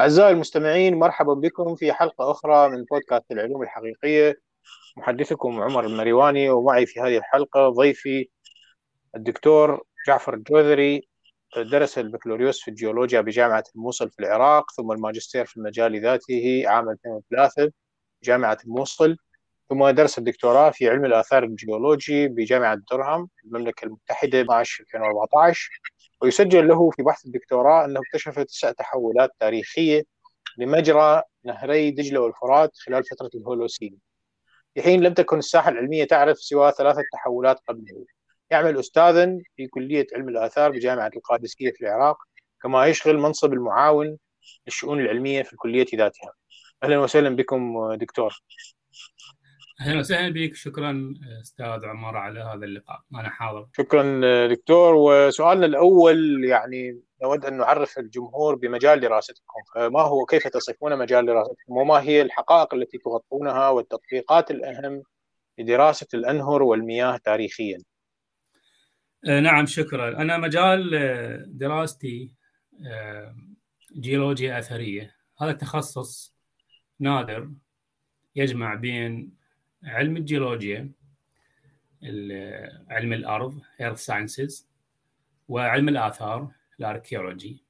[0.00, 4.40] أعزائي المستمعين مرحبا بكم في حلقة أخرى من بودكاست العلوم الحقيقية.
[4.96, 8.28] محدثكم عمر المريواني ومعي في هذه الحلقة ضيفي
[9.16, 11.08] الدكتور جعفر الجوذري
[11.56, 17.72] درس البكالوريوس في الجيولوجيا بجامعة الموصل في العراق ثم الماجستير في المجال ذاته عام 2003
[18.24, 19.16] جامعة الموصل.
[19.70, 25.70] ثم درس الدكتوراه في علم الآثار الجيولوجي بجامعة درهام المملكة المتحدة 12 2014
[26.22, 30.02] ويسجل له في بحث الدكتوراه أنه اكتشف تسع تحولات تاريخية
[30.58, 33.98] لمجرى نهري دجلة والفرات خلال فترة الهولوسين.
[34.74, 38.04] في حين لم تكن الساحة العلمية تعرف سوى ثلاثة تحولات قبله.
[38.50, 42.16] يعمل أستاذا في كلية علم الآثار بجامعة القادسية في العراق
[42.62, 44.18] كما يشغل منصب المعاون
[44.66, 46.32] للشؤون العلمية في الكلية ذاتها.
[46.82, 48.42] أهلا وسهلا بكم دكتور.
[49.80, 53.02] أهلا وسهلا بك شكرا أستاذ عمر على هذا اللقاء.
[53.14, 53.68] أنا حاضر.
[53.76, 54.94] شكرا دكتور.
[54.94, 61.76] وسؤالنا الأول يعني نود أن نعرف الجمهور بمجال دراستكم ما هو كيف تصفون مجال دراستكم؟
[61.76, 65.02] وما هي الحقائق التي تغطونها والتطبيقات الأهم
[65.58, 67.78] لدراسة الأنهر والمياه تاريخيا؟
[69.24, 70.08] نعم شكرا.
[70.22, 72.34] أنا مجال دراستي
[73.96, 75.14] جيولوجيا أثرية.
[75.40, 76.34] هذا تخصص
[76.98, 77.50] نادر
[78.36, 79.39] يجمع بين
[79.84, 80.90] علم الجيولوجيا
[82.90, 84.68] علم الأرض earth sciences
[85.48, 86.50] وعلم الآثار
[86.80, 87.64] ال archaeology.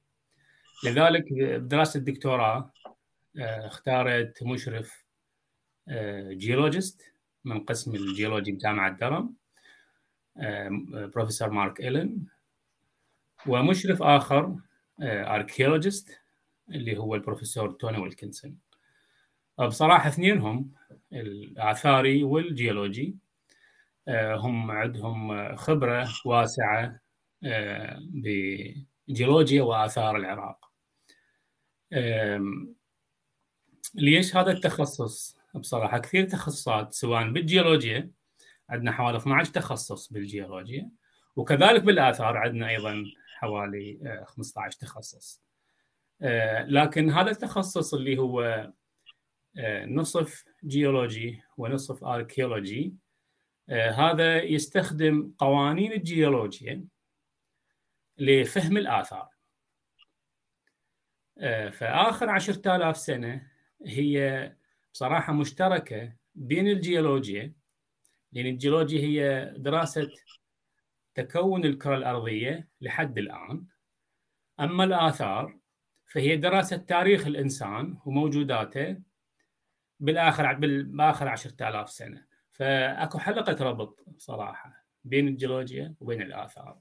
[0.85, 2.73] لذلك بدراسه الدكتوراه
[3.37, 5.03] اختارت مشرف
[6.29, 7.13] geologist
[7.45, 9.33] من قسم الجيولوجي بجامعة درهام
[11.13, 12.25] بروفيسور مارك إيلن
[13.47, 14.55] ومشرف آخر
[15.01, 16.19] archaeologist
[16.69, 18.57] اللي هو البروفيسور توني ويلكنسون.
[19.67, 20.71] بصراحة اثنينهم
[21.13, 23.15] الاثاري والجيولوجي
[24.09, 26.99] هم عندهم خبرة واسعة
[29.07, 30.71] بجيولوجيا وآثار العراق.
[33.95, 38.11] ليش هذا التخصص؟ بصراحة كثير تخصصات سواء بالجيولوجيا
[38.69, 40.89] عندنا حوالي 12 تخصص بالجيولوجيا
[41.35, 43.03] وكذلك بالآثار عندنا أيضا
[43.37, 45.41] حوالي 15 تخصص.
[46.67, 48.71] لكن هذا التخصص اللي هو
[49.85, 52.93] نصف جيولوجي ونصف اركيولوجي
[53.69, 56.85] هذا يستخدم قوانين الجيولوجيا
[58.17, 59.29] لفهم الآثار.
[61.71, 63.47] فآخر عشرة آلاف سنة
[63.85, 64.55] هي
[64.93, 67.53] بصراحة مشتركة بين الجيولوجيا
[68.31, 70.11] لأن الجيولوجيا هي دراسة
[71.15, 73.65] تكون الكرة الأرضية لحد الآن.
[74.59, 75.57] أما الآثار
[76.07, 79.10] فهي دراسة تاريخ الإنسان وموجوداته
[80.01, 82.25] بالآخر بآخر 10000 سنة.
[82.51, 86.77] فأكو حلقه ربط صراحة بين الجيولوجيا وبين الآثار.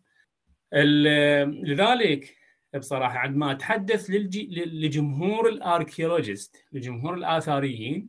[1.63, 2.37] لذلك
[2.79, 4.11] بصراحة عندما أتحدث.
[4.11, 8.09] لجمهور الأركيولوجيست لجمهور الآثاريين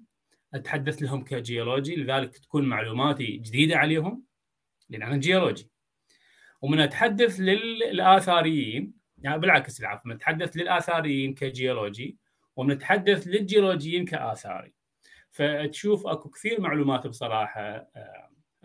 [0.53, 4.23] أتحدث لهم كجيولوجي لذلك تكون معلوماتي جديدة عليهم
[4.89, 5.71] لأن أنا جيولوجي.
[6.61, 12.17] ومن أتحدث للآثاريين يعني بالعكس العفو من أتحدث للآثاريين كجيولوجي
[12.55, 14.73] ومن أتحدث للجيولوجيين كآثاري.
[15.31, 17.87] فتشوف أكو كثير معلومات بصراحة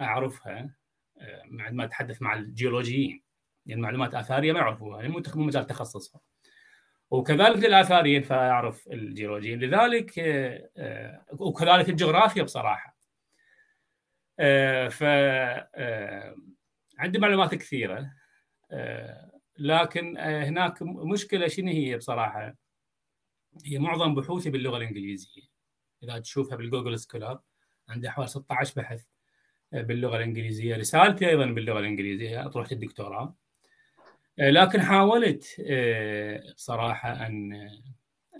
[0.01, 0.75] أعرفها
[1.61, 3.23] عندما أتحدث مع الجيولوجيين.
[3.67, 6.21] يعني معلومات آثارية ما يعرفوها يعني مو مجال تخصصها.
[7.11, 9.61] وكذلك للآثاريين فأعرف الجيولوجيين.
[9.61, 10.13] لذلك
[11.33, 12.97] وكذلك الجغرافيا بصراحة.
[14.91, 15.05] ف
[16.99, 18.13] عندي معلومات كثيرة
[19.59, 22.55] لكن هناك مشكلة شنو هي بصراحة؟
[23.65, 25.56] هي معظم بحوثي باللغة الإنجليزية.
[26.03, 27.41] إذا تشوفها بال Google Scholar
[27.89, 29.05] عندي حوالي 16 بحث
[29.73, 30.77] باللغة الإنجليزية.
[30.77, 33.37] رسالتي أيضا باللغة الإنجليزية اطروحه الدكتوراه.
[34.39, 35.45] لكن حاولت
[36.57, 37.69] بصراحه أن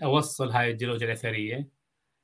[0.03, 1.67] أوصل هاي الجيولوجيا الأثرية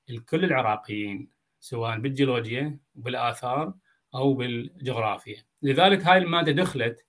[0.08, 1.30] لكل العراقيين
[1.60, 3.74] سواء بالجيولوجيا بالاثار
[4.16, 5.46] أو بالجغرافيا.
[5.62, 7.06] لذلك هاي المادة دخلت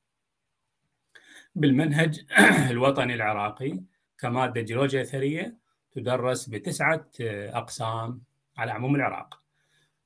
[1.55, 2.25] بالمنهج
[2.71, 3.81] الوطني العراقي
[4.19, 5.64] كمادة جيولوجيا أثرية
[5.95, 8.23] تدرس بتسعة أقسام
[8.57, 9.43] على عموم العراق.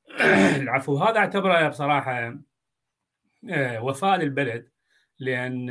[0.63, 0.97] العفو.
[0.99, 2.39] هذا أعتبره بصراحة
[3.55, 4.69] وفاء للبلد
[5.19, 5.71] لأن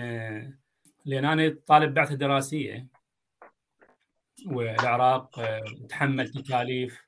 [1.06, 2.88] لأن أنا طالب بعثة دراسية
[4.46, 5.42] والعراق
[5.90, 7.08] تحمل تكاليف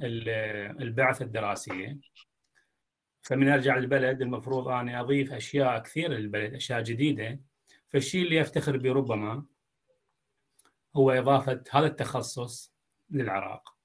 [0.00, 1.98] البعثة الدراسية.
[3.22, 7.40] فمن أرجع للبلد المفروض أنا أضيف أشياء كثيرة للبلد أشياء جديدة.
[7.88, 9.44] فالشيء اللي أفتخر به ربما
[10.96, 12.72] هو إضافة هذا التخصص
[13.10, 13.76] للعراق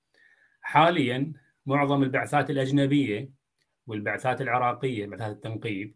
[0.62, 1.34] حاليا
[1.66, 3.30] معظم البعثات الأجنبية
[3.88, 5.96] والبعثات العراقية بعثات التنقيب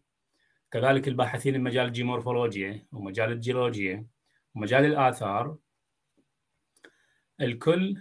[0.70, 4.06] كذلك الباحثين في مجال الجيمورفولوجيا ومجال الجيولوجيا
[4.54, 5.56] ومجال الآثار
[7.40, 7.96] الكل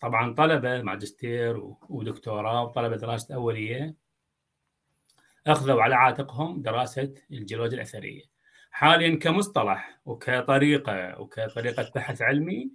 [0.00, 3.94] طبعا طلبة ماجستير ودكتوراه وطلبة دراسة أولية
[5.46, 8.33] أخذوا على عاتقهم دراسة الجيولوجيا الأثرية.
[8.74, 12.70] حاليا كمصطلح وكطريقة وكطريقة بحث علمي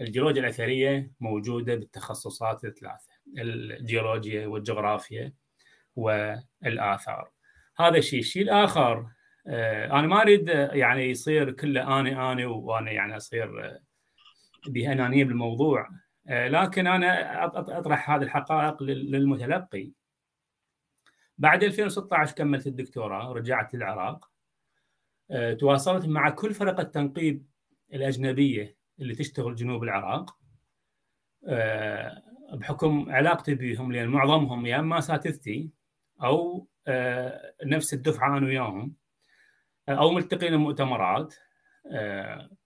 [0.00, 5.32] الجيولوجيا الأثرية موجودة بالتخصصات الثلاثة الجيولوجيا والجغرافيا
[5.96, 7.30] والآثار.
[7.78, 9.06] هذا الشيء، الشيء الآخر
[9.46, 13.78] آه، أنا ما أريد يعني يصير كله اني اني وأنا يعني أصير
[14.66, 15.88] بأنانية بالموضوع
[16.28, 19.90] آه، لكن أنا أطرح هذه الحقائق للمتلقي.
[21.38, 24.24] بعد 2016 كملت الدكتوراه ورجعت للعراق.
[24.24, 24.31] آه،
[25.58, 27.46] تواصلت مع كل فرق التنقيب
[27.92, 30.36] الأجنبية اللي تشتغل جنوب العراق.
[31.46, 35.70] آه، بحكم علاقتي بهم لأن معظمهم يا إما أساتذتي
[36.22, 36.68] أو
[37.64, 38.94] نفس الدفعة أنا وياهم
[39.88, 41.34] أو ملتقين بمؤتمرات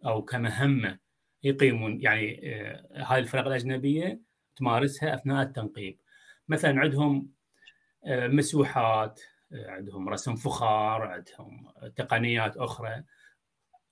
[0.06, 0.98] أو كمهمة
[1.42, 4.20] يقيمون يعني آه، هذه الفرق الأجنبية
[4.56, 5.98] تمارسها أثناء التنقيب.
[6.48, 7.30] مثلا عندهم
[8.06, 9.20] آه، مسوحات
[9.52, 13.04] عندهم رسم فخار عندهم تقنيات أخرى.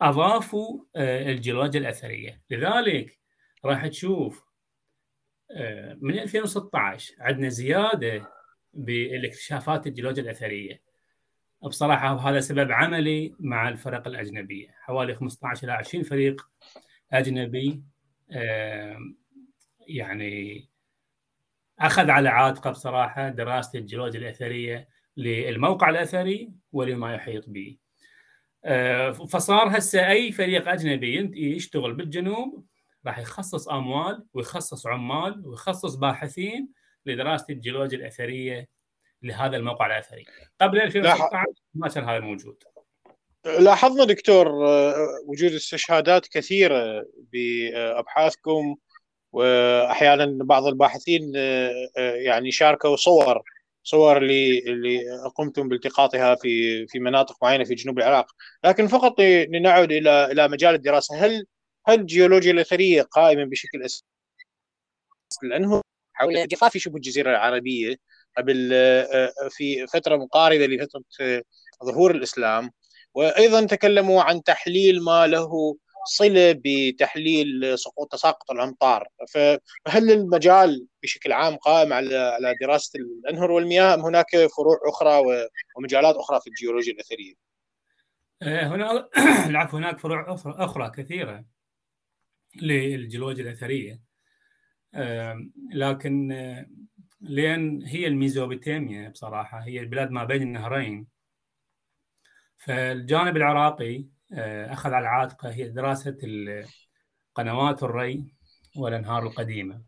[0.00, 2.42] اضافوا آه، الجيولوجيا الأثرية.
[2.50, 3.18] لذلك
[3.64, 4.44] راح تشوف
[6.00, 8.30] من 2016 عندنا زيادة
[8.72, 10.82] بالاكتشافات الجيولوجيا الأثرية.
[11.62, 14.68] بصراحة هذا سبب عملي مع الفرق الأجنبية.
[14.80, 16.48] حوالي 15 إلى 20 فريق
[17.12, 17.82] أجنبي
[19.86, 20.68] يعني
[21.78, 27.78] أخذ على عاتقه بصراحة دراسة الجيولوجيا الأثرية للموقع الأثري ولما يحيط به.
[28.64, 32.66] آه، فصار هسه أي فريق أجنبي يشتغل بالجنوب
[33.06, 36.68] راح يخصص أموال ويخصص عمال ويخصص باحثين
[37.06, 38.68] لدراسة الجيولوجيا الأثرية
[39.22, 40.24] لهذا الموقع الأثري.
[40.60, 42.62] قبل 2016 ما كان هذا موجود.
[43.44, 44.94] لاحظنا دكتور آه،
[45.26, 48.76] وجود استشهادات كثيرة بأبحاثكم
[49.32, 53.42] وأحيانا بعض الباحثين آه، يعني شاركوا صور
[53.84, 54.98] صور اللي اللي
[55.36, 58.26] قمتم بالتقاطها في في مناطق معينة في جنوب العراق،
[58.64, 61.46] لكن فقط لنعود إلى إلى مجال الدراسة، هل
[61.86, 64.04] هل الجيولوجيا الأثرية قائمة بشكل أساسي؟
[65.42, 65.80] لأنه
[66.14, 67.96] حول الارتفاع في شبه الجزيرة العربية
[68.36, 71.02] قبل آه، في فترة مقاربة لفترة
[71.84, 72.70] ظهور الإسلام.
[73.14, 79.08] وأيضا تكلموا عن تحليل ما له صله بتحليل سقوط تساقط الأمطار.
[79.34, 85.22] فهل المجال بشكل عام قائم على على دراسة الأنهر والمياه أم هناك فروع أخرى
[85.76, 87.34] ومجالات أخرى في الجيولوجيا الأثرية؟
[88.42, 89.08] آه، هنا
[89.50, 91.44] العفو هناك فروع أخرى كثيرة
[92.56, 94.00] للجيولوجيا الأثرية.
[95.72, 96.66] لكن آه،
[97.20, 101.06] لأن هي الميزوبوتاميا بصراحة هي البلاد ما بين النهرين
[102.58, 104.04] فالجانب العراقي
[104.72, 106.16] أخذ على عاتقه هي دراسة
[107.34, 108.24] قنوات الري
[108.76, 109.82] والأنهار القديمة.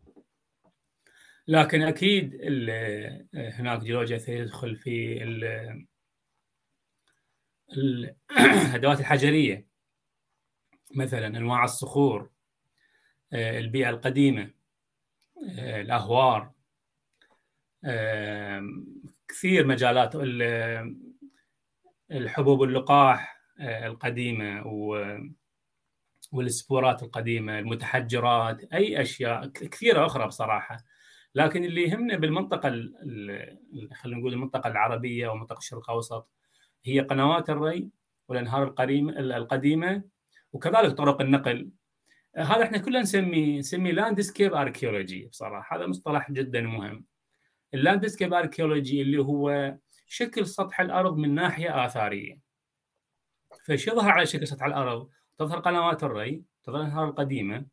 [1.47, 2.35] لكن أكيد
[3.35, 5.23] هناك جيولوجيا سيدخل في
[7.77, 9.67] الأدوات الحجرية
[10.95, 12.29] مثلا أنواع الصخور
[13.33, 14.51] آه، البيئة القديمة
[15.59, 16.51] آه، الأهوار
[19.27, 20.11] كثير مجالات
[22.11, 24.63] الحبوب اللقاح آه، القديمة
[26.31, 30.77] والسبورات القديمة المتحجرات أي أشياء كثيرة أخرى بصراحة.
[31.35, 32.69] لكن اللي يهمنا بالمنطقة
[33.93, 36.31] خلينا نقول المنطقة العربية ومنطقه الشرق الأوسط
[36.85, 37.89] هي قنوات الري
[38.27, 38.75] والأنهار
[39.19, 40.03] القديمة
[40.53, 41.69] وكذلك طرق النقل.
[42.35, 45.77] هذا إحنا كلنا نسميه نسميه landscape archaeology بصراحة.
[45.77, 47.05] هذا مصطلح جدا مهم.
[47.73, 49.75] ال landscape archaeology اللي هو
[50.07, 52.46] شكل سطح الأرض من ناحية آثارية.
[53.67, 57.65] فايش يظهر على شكل سطح الأرض؟ تظهر قنوات الري، تظهر الانهار القديمة،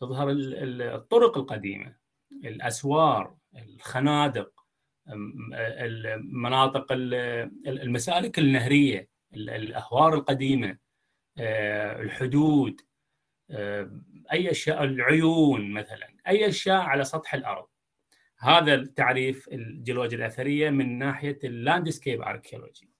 [0.00, 1.96] تظهر الطرق القديمة،
[2.44, 4.64] الأسوار، الخنادق،
[5.08, 6.86] المناطق
[7.66, 10.78] المسالك النهرية، الأهوار القديمة،
[11.38, 12.80] آه، الحدود،
[13.50, 14.00] آه،
[14.32, 17.66] أي أشياء العيون مثلا، أي أشياء على سطح الأرض.
[18.38, 22.90] هذا التعريف الجيولوجيا الأثرية من ناحية ال landscape archaeology.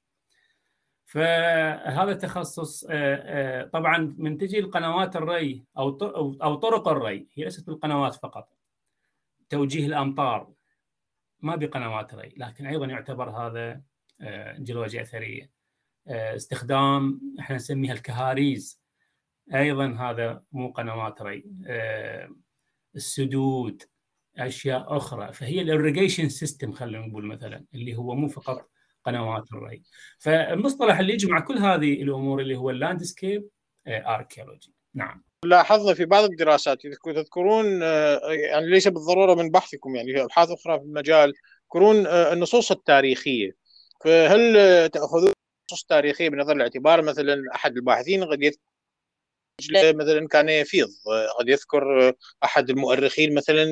[1.10, 5.98] فهذا التخصص آه، آه، طبعا من تجي القنوات الري أو
[6.42, 8.56] أو طرق الري هي ليست بالقنوات فقط.
[9.48, 10.52] توجيه الأمطار
[11.40, 13.82] ما بقنوات ري لكن أيضا يعتبر هذا
[14.58, 15.50] جيولوجيا اثريه
[16.08, 18.80] استخدام إحنا نسميها الكهاريز.
[19.54, 21.44] أيضا هذا مو قنوات ري.
[22.96, 23.82] السدود
[24.38, 25.32] أشياء أخرى.
[25.32, 28.69] فهي ال irrigation system خلينا نقول مثلا اللي هو مو فقط
[29.04, 29.82] قنوات الري.
[30.18, 33.48] فالمصطلح اللي يجمع كل هذه الأمور اللي هو ال landscape
[33.88, 35.24] archaeology نعم.
[35.44, 41.32] لاحظنا في بعض الدراسات تذكرون يعني ليس بالضرورة من بحثكم يعني أبحاث أخرى في المجال
[41.62, 43.50] تذكرون النصوص التاريخية.
[44.04, 44.54] فهل
[44.88, 45.32] تأخذون
[45.70, 48.42] النصوص التاريخية بنظر الاعتبار؟ مثلا أحد الباحثين قد
[49.72, 50.88] مثلا كان يفيض.
[51.38, 52.12] قد يذكر
[52.44, 53.66] أحد المؤرخين مثلا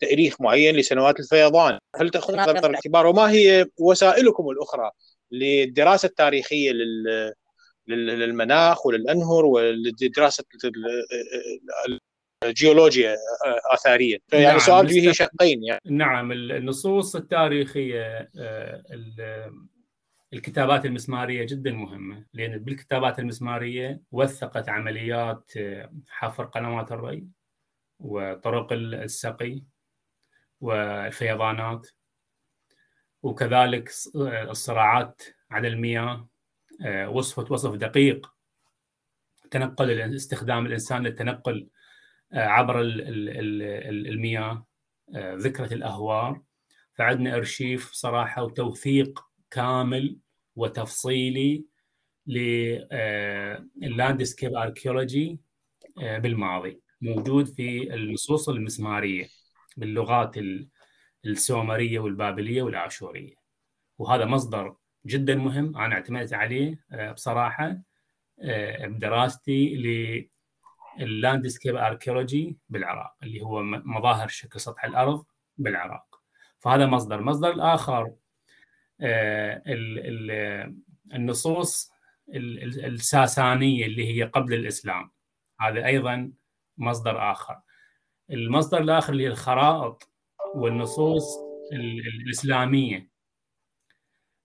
[0.00, 1.78] تأريخ معين لسنوات الفيضان.
[1.96, 4.90] هل تاخذون هذا بنظر الاعتبار وما هي وسائلكم الأخرى
[5.32, 7.32] للدراسة التاريخية لل
[7.88, 10.44] للمناخ وللأنهر ولدراسة
[12.44, 13.16] الجيولوجيا
[13.74, 15.80] اثاريا؟ يعني نعم سؤال فيه شقين يعني.
[15.86, 18.28] نعم النصوص التاريخية
[20.34, 25.52] الكتابات المسمارية جدا مهمة لأن بالكتابات المسمارية وثقت عمليات
[26.08, 27.26] حفر قنوات الري
[27.98, 29.62] وطرق السقي
[30.60, 31.88] والفيضانات
[33.22, 33.90] وكذلك
[34.26, 36.28] الصراعات على المياه
[37.06, 38.34] وصفت وصف دقيق
[39.50, 41.68] تنقل استخدام الإنسان للتنقل
[42.32, 44.66] عبر المياه
[45.16, 46.42] ذكرة الأهوار.
[46.94, 50.18] فعندنا أرشيف صراحة وتوثيق كامل
[50.56, 51.64] وتفصيلي
[52.26, 55.40] لل landscape archaeology
[55.96, 56.80] بالماضي.
[57.00, 59.28] موجود في النصوص المسمارية
[59.76, 60.36] باللغات
[61.24, 63.34] السومرية والبابلية والاشوريه
[63.98, 67.78] وهذا مصدر جدا مهم أنا اعتمدت عليه بصراحة
[68.80, 69.76] بدراستي
[70.98, 75.24] لل landscape archaeology بالعراق اللي هو مظاهر شكل سطح الأرض
[75.58, 76.20] بالعراق.
[76.58, 77.18] فهذا مصدر.
[77.18, 78.12] المصدر الآخر
[81.14, 81.92] النصوص
[82.28, 85.10] الساسانية اللي هي قبل الإسلام.
[85.60, 86.32] هذا أيضا
[86.78, 87.60] مصدر آخر.
[88.30, 90.10] المصدر الآخر اللي هي الخرائط
[90.54, 91.38] والنصوص
[92.24, 93.10] الإسلامية.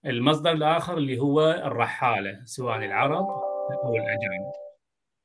[0.05, 3.27] المصدر الآخر اللي هو الرحالة سواء العرب
[3.83, 4.51] أو الأجانب.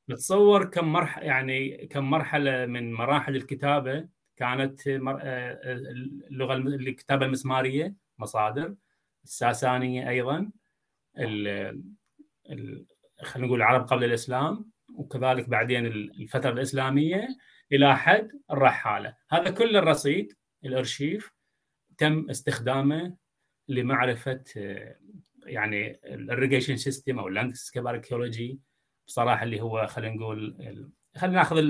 [0.09, 8.75] نتصور كم مرحله يعني كم مرحلة من مراحل الكتابة كانت اللغة الكتابه المسمارية مصادر.
[9.25, 10.51] الساسانية أيضا
[13.23, 17.27] خلينا نقول العرب قبل الإسلام وكذلك بعدين الفترة الإسلامية
[17.71, 19.15] إلى حد الرحالة.
[19.29, 20.33] هذا كل الرصيد
[20.65, 21.31] الأرشيف
[21.97, 23.15] تم استخدامه
[23.67, 24.43] لمعرفة
[25.45, 28.59] يعني ال irrigation system أو ال landscape archaeology
[29.07, 30.55] بصراحة اللي هو خلينا نقول
[31.17, 31.61] خلينا ناخذ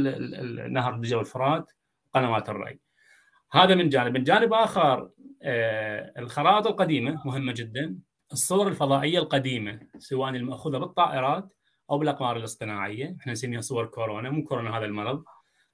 [0.69, 1.71] نهر الدجلة والفرات
[2.13, 2.79] قنوات الري.
[3.53, 4.17] هذا من جانب.
[4.17, 5.09] من جانب آخر
[6.17, 7.99] الخرائط القديمة مهمة جدا.
[8.31, 11.53] الصور الفضائية القديمة سواء المأخوذة بالطائرات
[11.91, 13.15] أو بالأقمار الاصطناعية.
[13.19, 15.23] إحنا نسميها صور كورونا مو كورونا هذا المرض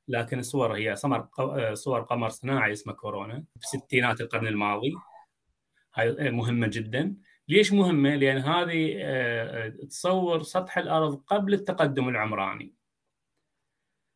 [0.08, 1.30] لكن الصور هي صور
[1.74, 4.94] صور قمر صناعي اسمه كورونا في ستينات القرن الماضي.
[5.96, 7.16] هاي مهمة جدا.
[7.48, 8.98] ليش مهمة؟ لأن هذه
[9.90, 12.74] تصور سطح الأرض قبل التقدم العمراني.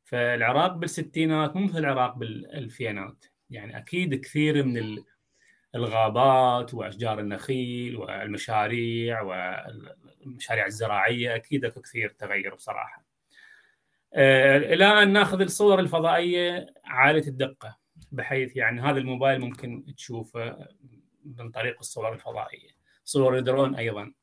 [0.04, 3.26] فالعراق بالستينات مو مثل العراق بالألفينات.
[3.50, 5.04] يعني أكيد كثير من
[5.76, 13.06] الغابات وأشجار النخيل والمشاريع والمشاريع الزراعية أكيد أكو كثير تغير بصراحة.
[14.16, 17.78] إلى ان ناخذ الصور الفضائية عالية الدقة
[18.12, 20.68] بحيث يعني هذا الموبايل ممكن تشوفه
[21.26, 22.70] من طريق الصور الفضائية.
[23.04, 24.14] صور الدرون أيضا.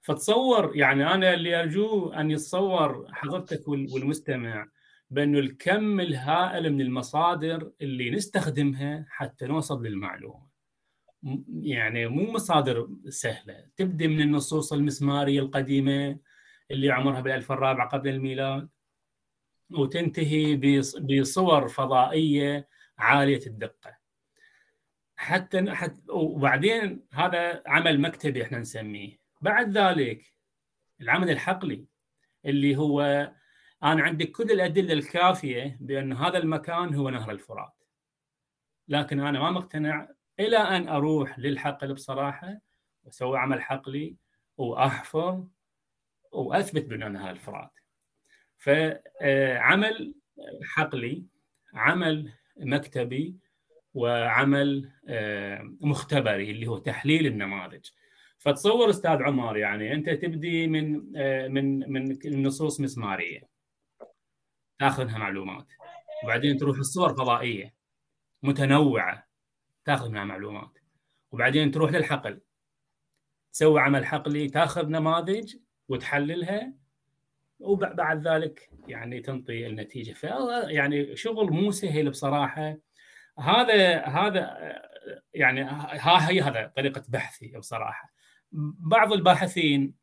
[0.00, 4.68] فتصور يعني أنا اللي ارجوه أن يتصور حضرتك والمستمع
[5.12, 10.46] بانه الكم الهائل من المصادر اللي نستخدمها حتى نوصل للمعلومة.
[11.62, 13.66] يعني مو مصادر سهلة.
[13.76, 16.18] تبدأ من النصوص المسمارية القديمة
[16.70, 18.68] اللي عمرها بالألف الرابعة قبل الميلاد
[19.70, 20.56] وتنتهي
[21.00, 23.96] بصور فضائية عالية الدقة.
[25.16, 29.18] حتى حتى وبعدين هذا عمل مكتبي إحنا نسميه.
[29.40, 30.34] بعد ذلك
[31.00, 31.86] العمل الحقلي
[32.46, 33.30] اللي هو
[33.84, 37.72] أنا عندي كل الأدلة الكافية بأن هذا المكان هو نهر الفرات.
[38.88, 40.08] لكن أنا ما مقتنع
[40.40, 42.58] إلى أن أروح للحقل بصراحة
[43.04, 44.16] وأسوي عمل حقلي
[44.56, 45.44] وأحفر
[46.32, 47.70] وأثبت بأنه نهر الفرات.
[48.58, 50.14] فعمل
[50.62, 51.24] حقلي
[51.74, 53.36] عمل مكتبي
[53.94, 54.90] وعمل
[55.80, 57.86] مختبري اللي هو تحليل النماذج.
[58.38, 61.12] فتصور أستاذ عمر يعني أنت تبدي من
[61.52, 63.51] من من النصوص مسمارية.
[64.82, 65.66] تاخذ منها معلومات.
[66.24, 67.74] وبعدين تروح الصور فضائيه
[68.42, 69.28] متنوعة
[69.84, 70.78] تاخذ منها معلومات.
[71.32, 72.40] وبعدين تروح للحقل.
[73.52, 75.56] تسوي عمل حقلي تاخذ نماذج
[75.88, 76.72] وتحللها
[77.60, 80.12] وبعد ذلك يعني تنطي النتيجة.
[80.12, 80.24] ف
[80.68, 82.78] يعني شغل مو سهل بصراحة.
[83.38, 84.56] هذا هذا
[85.34, 88.12] يعني ها هي هذا طريقة بحثي بصراحة.
[88.90, 89.94] بعض الباحثين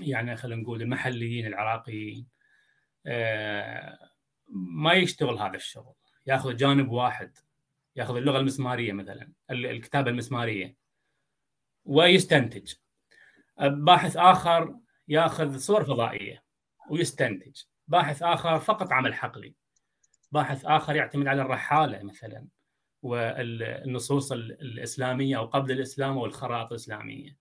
[0.00, 2.33] يعني خلينا نقول المحليين العراقيين
[4.48, 5.94] ما يشتغل هذا الشغل.
[6.26, 7.38] ياخذ جانب واحد
[7.96, 10.76] ياخذ اللغة المسمارية مثلا الكتابة المسمارية
[11.84, 12.74] ويستنتج.
[13.60, 14.76] باحث آخر
[15.08, 16.44] ياخذ صور فضائية
[16.90, 17.62] ويستنتج.
[17.88, 19.54] باحث آخر فقط عمل حقلي.
[20.32, 22.46] باحث آخر يعتمد على الرحالة مثلا
[23.02, 27.36] والنصوص الإسلامية أو قبل الإسلام والخرائط الإسلامية.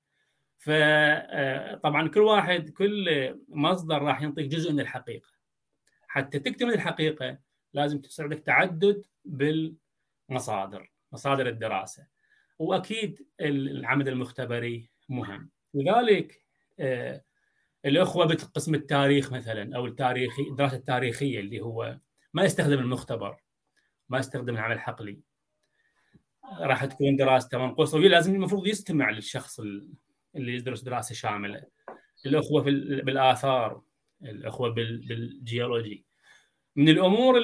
[0.58, 5.33] فطبعا كل واحد كل مصدر راح ينطيك جزء من الحقيقة.
[6.14, 7.38] حتى تكتمل الحقيقة
[7.74, 12.08] لازم تصير عندك تعدد بالمصادر مصادر الدراسة.
[12.60, 15.50] وأكيد العمل المختبري مهم.
[15.74, 16.46] لذلك
[17.86, 21.98] الإخوة بقسم التاريخ مثلا أو التاريخي الدراسة التاريخية اللي هو
[22.34, 23.38] ما يستخدم المختبر
[24.10, 25.20] ما يستخدم العمل الحقلي.
[26.60, 29.60] راح تكون دراسته منقوصه لازم المفروض يستمع للشخص
[30.36, 31.64] اللي يدرس دراسة شاملة.
[32.26, 32.64] الإخوة
[33.04, 33.82] بالآثار
[34.24, 36.06] الأخوة بالجيولوجي.
[36.76, 37.42] من الأمور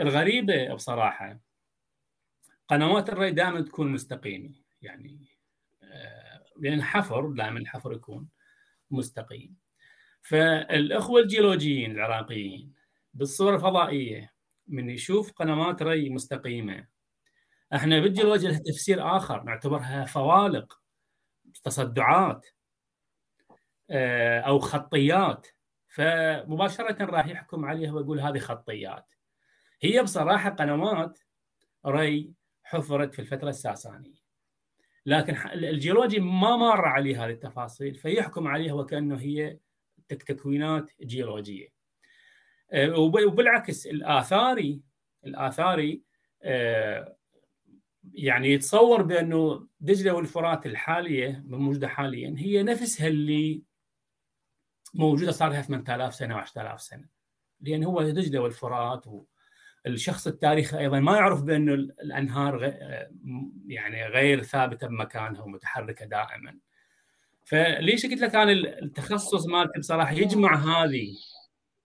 [0.00, 1.40] الغريبة بصراحة
[2.68, 4.54] قنوات الري دائما تكون مستقيمة.
[4.82, 5.26] يعني
[5.82, 8.28] آه، لأن حفر دائما الحفر يكون
[8.90, 9.56] مستقيم.
[10.22, 12.74] فالأخوة الجيولوجيين العراقيين
[13.14, 14.34] بالصورة الفضائية
[14.68, 16.86] من يشوف قنوات ري مستقيمة
[17.74, 20.80] إحنا بالجيولوجيا لها تفسير آخر نعتبرها فوالق
[21.64, 22.46] تصدعات
[23.90, 25.46] آه، أو خطيات.
[25.98, 29.14] فمباشرة راح يحكم عليها ويقول هذه خطيات.
[29.82, 31.18] هي بصراحة قنوات
[31.86, 32.32] ري
[32.62, 34.18] حفرت في الفترة الساسانية.
[35.06, 39.58] لكن الجيولوجي ما مر عليه هذه التفاصيل فيحكم عليها وكأنه هي
[40.08, 41.68] تكوينات جيولوجية.
[42.72, 44.80] آه، وبالعكس الاثاري
[45.26, 46.02] الآثاري
[46.42, 47.16] آه،
[48.12, 53.67] يعني يتصور بأنه دجلة والفرات الحالية الموجوده حاليا هي نفسها اللي
[54.94, 57.08] موجوده صار لها 8000 سنة و10000 سنة
[57.60, 59.04] لأن هو دجلة والفرات
[59.86, 62.74] والشخص التاريخي أيضا ما يعرف بانه الأنهار.
[63.66, 66.58] يعني غير ثابتة بمكانها ومتحركة دائما
[67.44, 71.16] فليش قلت لك أنا التخصص مالتي بصراحة يجمع هذه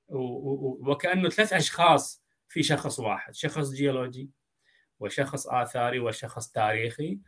[0.09, 4.29] وكأنه ثلاث أشخاص في شخص واحد شخص جيولوجي
[4.99, 7.19] وشخص آثاري وشخص تاريخي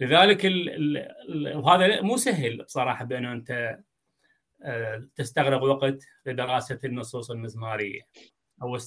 [0.00, 0.44] لذلك
[1.54, 3.78] وهذا مو سهل بصراحة بأنه أنت
[5.16, 8.00] تستغرق وقت لدراسة النصوص المزمارية
[8.62, 8.78] أو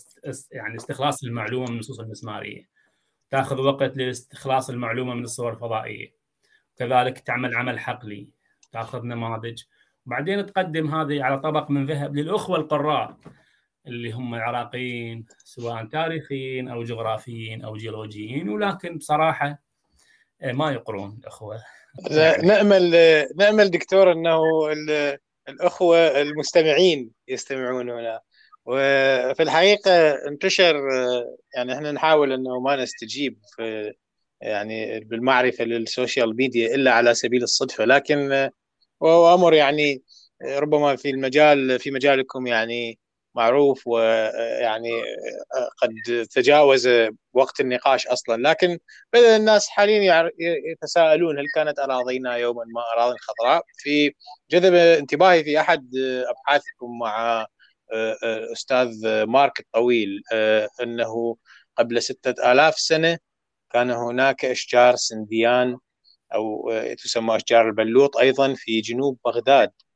[0.51, 2.69] يعني استخلاص المعلومة من النصوص المزمارية.
[3.29, 6.13] تأخذ وقت لاستخلاص المعلومة من الصور الفضائية.
[6.77, 8.29] كذلك تعمل عمل حقلي.
[8.71, 9.63] تأخذ نماذج.
[10.05, 13.17] وبعدين تقدم هذه على طبق من ذهب للأخوة القراء
[13.87, 18.49] اللي هم العراقيين سواء تاريخيين أو جغرافيين أو جيولوجيين.
[18.49, 19.63] ولكن بصراحة
[20.41, 21.59] آه، ما يقرون الأخوة.
[22.43, 22.91] نأمل
[23.35, 24.41] نأمل دكتور إنه
[25.49, 28.19] الأخوة المستمعين يستمعون هنا.
[28.65, 30.75] وفي الحقيقة انتشر
[31.55, 33.93] يعني إحنا نحاول إنه ما نستجيب في
[34.41, 38.49] يعني بالمعرفة للسوشيال ميديا إلا على سبيل الصدفه لكن
[39.03, 40.03] هو أمر يعني
[40.43, 42.99] ربما في المجال في مجالكم يعني
[43.35, 44.91] معروف ويعني
[45.81, 46.89] قد تجاوز
[47.33, 48.49] وقت النقاش أصلا.
[48.49, 48.79] لكن
[49.13, 50.31] بدأ الناس حاليا
[50.71, 53.63] يتساءلون هل كانت أراضينا يوما ما أراضي خضراء.
[53.77, 54.13] في
[54.51, 55.89] جذب انتباهي في أحد
[56.29, 57.45] أبحاثكم مع
[58.53, 60.21] أستاذ مارك الطويل
[60.81, 61.37] أنه
[61.77, 63.17] قبل ستة آلاف سنة
[63.71, 65.77] كان هناك أشجار سنديان
[66.33, 66.71] أو
[67.03, 69.69] تسمى أشجار البلوط أيضا في جنوب بغداد.
[69.69, 69.92] آه،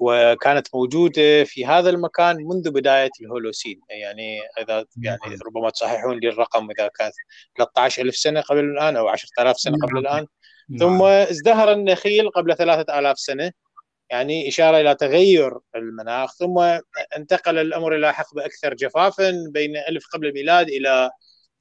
[0.00, 3.80] وكانت موجودة في هذا المكان منذ بداية الهولوسين.
[3.90, 7.14] يعني إذا يعني ربما تصححون لي الرقم إذا كانت
[7.56, 10.26] 13000 سنة قبل الآن أو 10000 سنة قبل الآن.
[10.78, 13.52] ثم ازدهر النخيل قبل 3000 سنة.
[14.10, 16.34] يعني إشارة إلى تغير المناخ.
[16.34, 16.58] ثم
[17.16, 21.10] انتقل الأمر إلى حقبه أكثر جفافا بين ألف قبل الميلاد إلى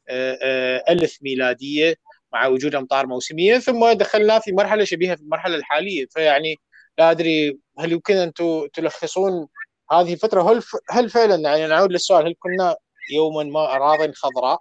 [0.09, 1.95] آه، آه، ألف ميلادية
[2.33, 3.57] مع وجود أمطار موسمية.
[3.57, 6.05] ثم دخلنا في مرحلة شبيهة في المرحلة الحالية.
[6.11, 6.55] فيعني
[6.97, 8.33] لا أدري هل يمكن أن
[8.73, 9.47] تلخصون
[9.91, 12.75] هذه الفترة؟ هل هل فعلا يعني نعود للسؤال هل كنا
[13.13, 14.57] يوما ما أراضي خضراء؟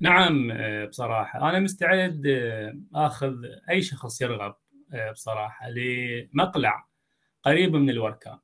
[0.00, 1.50] نعم آه، بصراحة.
[1.50, 3.34] أنا مستعد آه، آخذ
[3.70, 4.54] أي شخص يرغب
[4.94, 6.86] آه، بصراحة لمقلع
[7.42, 8.38] قريب من الوركان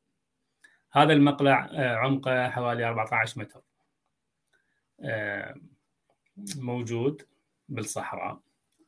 [0.92, 3.60] هذا المقلع عمقه حوالي 14 متر
[6.56, 7.22] موجود
[7.68, 8.40] بالصحراء.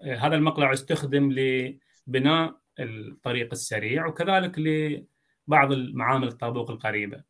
[0.02, 7.22] هذا المقلع استخدم لبناء الطريق السريع وكذلك لبعض المعامل الطابوق القريبة.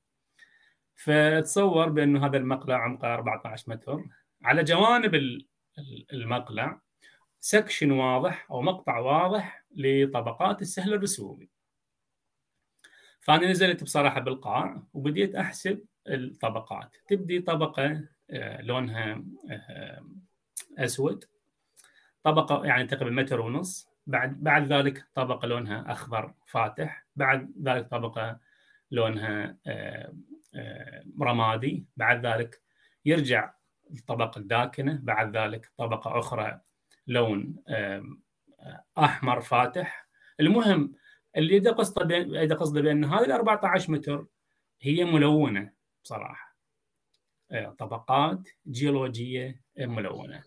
[0.95, 4.05] فتصور بأنه هذا المقلع عمقه 14 متر.
[4.43, 5.41] على جوانب
[6.13, 6.81] المقلع
[7.41, 11.51] سكشن واضح أو مقطع واضح لطبقات السهل الرسوبي
[13.21, 16.97] فأنا نزلت بصراحة بالقاع وبديت أحسب الطبقات.
[17.09, 20.05] تبدي طبقة آه، لونها آه،
[20.79, 21.25] أسود.
[22.23, 23.90] طبقة يعني تقريبا متر ونص.
[24.11, 28.41] بعد بعد ذلك طبقه لونها أخضر فاتح بعد ذلك طبقه
[28.91, 30.13] لونها آه،
[31.23, 32.63] رمادي بعد ذلك
[33.05, 33.55] يرجع
[33.91, 36.61] الطبقه الداكنة بعد ذلك طبقة أخرى
[37.07, 37.57] لون
[38.99, 40.09] أحمر فاتح.
[40.41, 40.95] المهم
[41.37, 44.27] اللي إذا قصده إذا قصده بأن هذه ال 14 متر
[44.81, 45.73] هي ملونة
[46.05, 46.57] بصراحة.
[47.51, 50.43] آه، طبقات جيولوجية ملونة.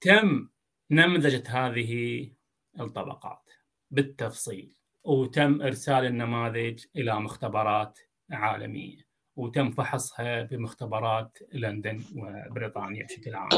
[0.00, 0.48] تم
[0.90, 2.32] نمذجة هذه
[2.80, 3.42] الطبقات.
[3.90, 7.98] بالتفصيل وتم إرسال النماذج إلى مختبرات
[8.30, 13.48] عالمية وتم فحصها بمختبرات لندن وبريطانيا بشكل عام.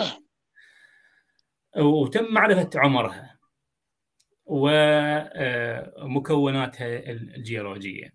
[1.76, 3.38] وتم معرفة عمرها
[6.04, 8.14] ومكوناتها الجيولوجية.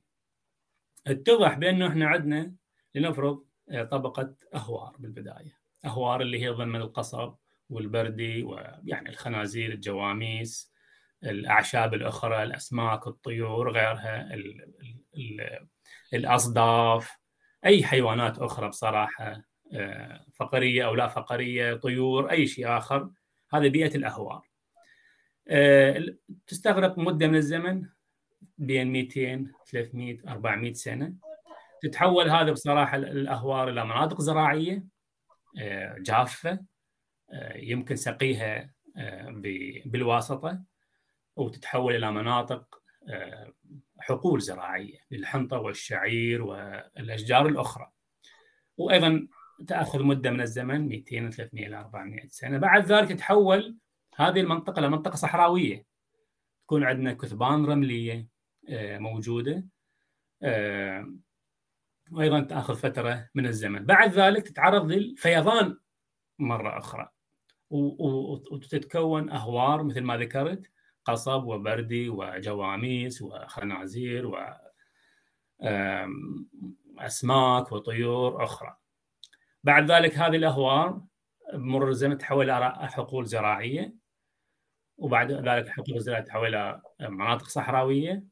[1.08, 2.54] اتضح بأنه إحنا عندنا
[2.96, 3.46] لنفرض
[3.92, 5.58] طبقة أهوار بالبداية.
[5.86, 7.36] أهوار اللي هي ضمن القصب
[7.70, 10.77] والبردي ويعني الخنازير الجواميس
[11.24, 14.74] الأعشاب الأخرى الأسماك الطيور غيرها ال
[15.18, 15.68] ال
[16.14, 17.18] الأصداف
[17.66, 19.42] أي حيوانات أخرى بصراحة
[19.74, 23.10] آه، فقرية أو لا فقرية طيور أي شيء آخر.
[23.54, 24.48] هذه بيئة الأهوار.
[25.48, 26.06] آه،
[26.48, 27.86] تستغرق مدة من الزمن
[28.58, 31.14] بين 200 300 400 سنة.
[31.82, 34.84] تتحول هذا بصراحة الأهوار إلى مناطق زراعية
[35.60, 36.60] آه، جافة
[37.56, 38.74] يمكن سقيها
[39.86, 40.62] بالواسطة.
[41.38, 42.82] وتتحول إلى مناطق
[44.00, 47.92] حقول زراعية للحنطة والشعير والأشجار الأخرى.
[48.78, 49.28] وأيضا
[49.68, 53.78] تأخذ مدة من الزمن 200 300 إلى 400 سنة، بعد ذلك تتحول
[54.16, 55.86] هذه المنطقة إلى منطقه صحراوية.
[56.64, 58.28] تكون عندنا كثبان رملية
[58.70, 59.66] آه، موجودة
[60.44, 61.14] آه،
[62.12, 65.78] وأيضا تأخذ فترة من الزمن، بعد ذلك تتعرض للفيضان
[66.40, 67.10] مرة أخرى
[67.70, 70.72] وتتكون أهوار مثل ما ذكرت
[71.08, 74.32] قصب وبردي وجواميس وخنازير
[76.98, 78.78] وأسماك وطيور أخرى.
[79.64, 81.02] بعد ذلك هذه الأهوار
[81.54, 83.94] بمرور الزمن تحول إلى حقول زراعية
[84.98, 88.24] وبعد ذلك حقول زراعية تحول إلى مناطق صحراوية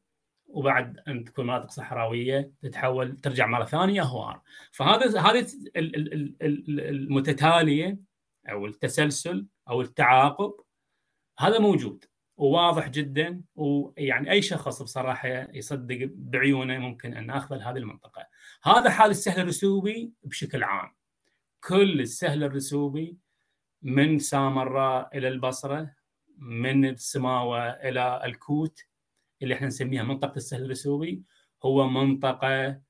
[0.46, 4.40] وبعد أن تكون مناطق صحراوية تتحول ترجع مرة ثانية أهوار.
[4.72, 7.98] فهذا هذه المتتالية
[8.50, 10.54] أو التسلسل أو التعاقب
[11.38, 12.04] هذا موجود.
[12.36, 18.26] وواضح جدا ويعني أي شخص بصراحة يصدق بعيونه ممكن أن اقبل هذه المنطقة.
[18.64, 20.94] هذا حال السهل الرسوبي بشكل عام.
[21.64, 23.16] كل السهل الرسوبي
[23.82, 25.90] من سامراء إلى البصرة
[26.38, 28.80] من السماوه إلى الكوت
[29.42, 31.22] اللي إحنا نسميها منطقة السهل الرسوبي
[31.64, 32.80] هو منطقة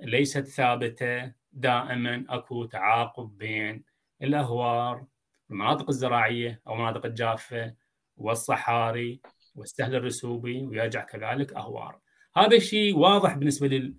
[0.00, 3.84] ليست ثابتة دائما أكو تعاقب بين
[4.22, 5.06] الأهوار
[5.50, 7.74] المناطق الزراعية أو المناطق الجافة
[8.20, 9.20] والصحاري
[9.54, 11.98] والسهل الرسوبي ويرجع كذلك أهوار.
[12.36, 13.94] هذا الشيء واضح بالنسبة لل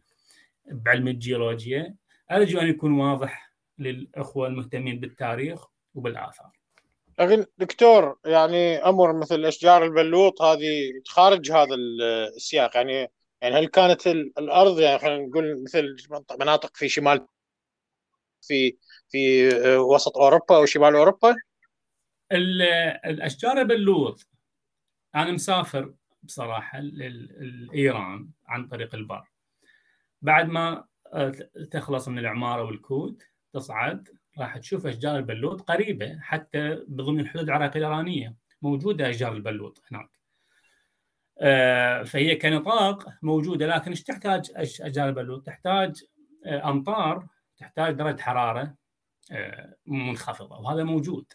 [0.72, 1.96] بعلم الجيولوجيا.
[2.32, 6.52] أرجو أن يكون واضح للأخوة المهتمين بالتاريخ وبالآثار.
[7.20, 11.76] لكن دكتور يعني أمر مثل إشجار البلوط هذه خارج هذا
[12.36, 15.96] السياق يعني يعني هل كانت الأرض يعني خلينا نقول مثل
[16.40, 17.28] مناطق في شمال
[18.42, 18.78] في
[19.10, 21.36] في وسط أوروبا أو شمال أوروبا؟
[22.32, 24.28] الأشجار البلوط
[25.16, 29.28] أنا مسافر بصراحة لايران عن طريق البر.
[30.22, 31.30] بعد ما آه،
[31.72, 38.36] تخلص من العمارة والكود تصعد راح تشوف أشجار البلوط قريبة حتى ضمن الحدود العراقية الإيرانية.
[38.62, 40.10] موجودة أشجار البلوط هناك.
[41.40, 46.04] آه، فهي كنطاق موجودة لكن إيش تحتاج أشجار البلوط؟ تحتاج
[46.46, 48.76] آه، أمطار تحتاج درجة حرارة
[49.86, 51.34] منخفضة وهذا موجود.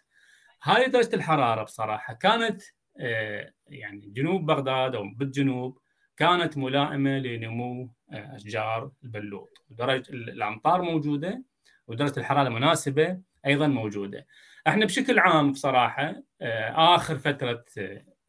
[0.67, 2.63] هذه درجة الحرارة بصراحة كانت
[3.01, 5.79] آه، يعني جنوب بغداد أو بالجنوب
[6.17, 11.45] كانت ملائمة لنمو آه، أشجار البلوط ودرجه الأمطار موجودة
[11.87, 14.27] ودرجة الحرارة المناسبة أيضا موجودة.
[14.67, 17.65] إحنا بشكل عام بصراحة آه، آخر فترة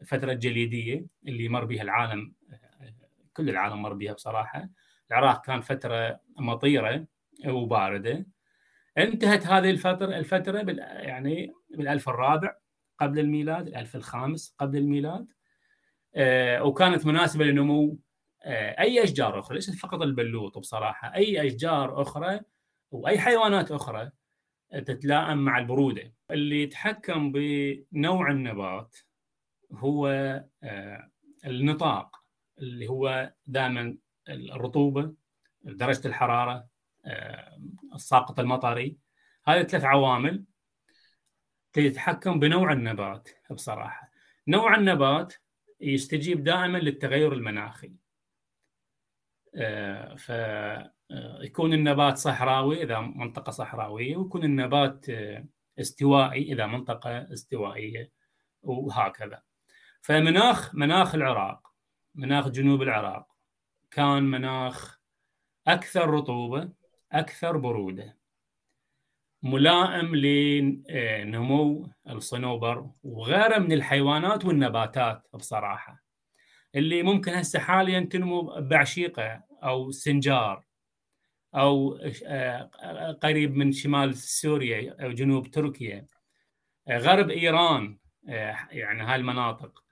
[0.06, 2.34] فترة جليدية اللي مر بها العالم
[3.34, 4.70] كل العالم مر بها بصراحة
[5.12, 7.06] العراق كان فترة مطيرة
[7.48, 8.26] وباردة
[8.98, 10.80] انتهت هذه الفترة الفترة بال
[11.70, 12.56] بالألف الرابع
[13.00, 15.28] قبل الميلاد الألف الخامس قبل الميلاد.
[16.16, 18.00] آه وكانت مناسبة لنمو
[18.44, 22.40] آه أي أشجار أخرى ليست فقط البلوط بصراحة أي أشجار أخرى
[22.92, 24.12] وأي حيوانات أخرى
[24.72, 26.14] تتلائم مع البرودة.
[26.32, 28.98] اللي يتحكم بنوع النبات
[29.74, 30.08] هو
[30.64, 31.12] آه
[31.46, 32.24] النطاق
[32.60, 33.98] اللي هو دائما
[34.30, 35.14] الرطوبة
[35.64, 36.68] درجة الحرارة
[37.06, 37.60] آه،
[37.96, 38.98] الساقط المطري.
[39.46, 40.44] هذه ثلاث عوامل.
[41.82, 44.12] تتحكم بنوع النبات بصراحة.
[44.48, 45.34] نوع النبات
[45.82, 47.92] يستجيب دائما للتغير المناخي.
[49.56, 55.06] آه، فيكون النبات صحراوي إذا منطقة صحراوية ويكون النبات
[55.80, 58.12] استوائي إذا منطقة استوائية
[58.62, 59.42] وهكذا.
[60.02, 61.68] فمناخ مناخ العراق
[62.16, 63.28] مناخ جنوب العراق
[63.92, 65.00] كان مناخ
[65.68, 66.70] أكثر رطوبة
[67.12, 68.18] أكثر برودة.
[69.44, 76.04] ملائم لنمو الصنوبر وغيره من الحيوانات والنباتات بصراحة.
[76.76, 80.66] اللي ممكن هسه حاليا تنمو بعشيقة أو سنجار
[81.56, 86.08] أو آه، قريب من شمال سوريا أو جنوب تركيا.
[86.90, 87.98] غرب إيران
[88.30, 89.84] آه، يعني هاي المناطق.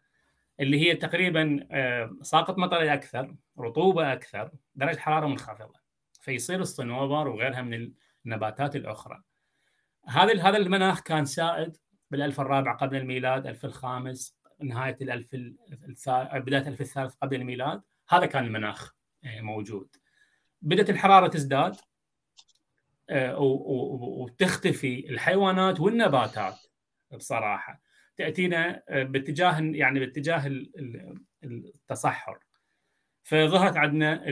[0.60, 5.80] اللي هي تقريبا آه، ساقط مطري أكثر رطوبة أكثر درجة حرارة منخفضة.
[6.22, 7.92] فيصير الصنوبر وغيرها من
[8.26, 9.24] النباتات الأخرى.
[10.08, 11.78] هذا هذا المناخ كان سائد
[12.12, 15.34] بالألف الرابع قبل الميلاد ألف الخامس نهاية الألف
[15.90, 17.82] الثالث بداية الألف الثالث قبل الميلاد.
[18.10, 18.94] هذا كان المناخ
[19.26, 19.96] آه، موجود.
[20.62, 21.76] بدأت الحرارة تزداد
[23.10, 26.56] آه، وتختفي الحيوانات والنباتات
[27.14, 27.82] بصراحة.
[28.18, 30.66] تأتينا آه، باتجاه يعني باتجاه
[31.44, 32.40] التصحر.
[33.24, 34.24] فظهرت عندنا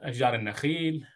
[0.00, 1.06] أشجار النخيل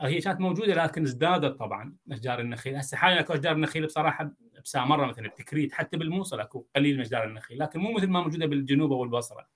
[0.00, 2.76] هي كانت موجودة لكن ازدادت طبعا اشجار النخيل.
[2.76, 4.32] هسه حاليا أكو أشجار النخيل بصراحة
[4.64, 8.46] بسامره مثلا التكريت حتى بالموصل أكو قليل من أشجار النخيل لكن مو مثل ما موجودة
[8.46, 9.48] بالجنوب أو البصرة.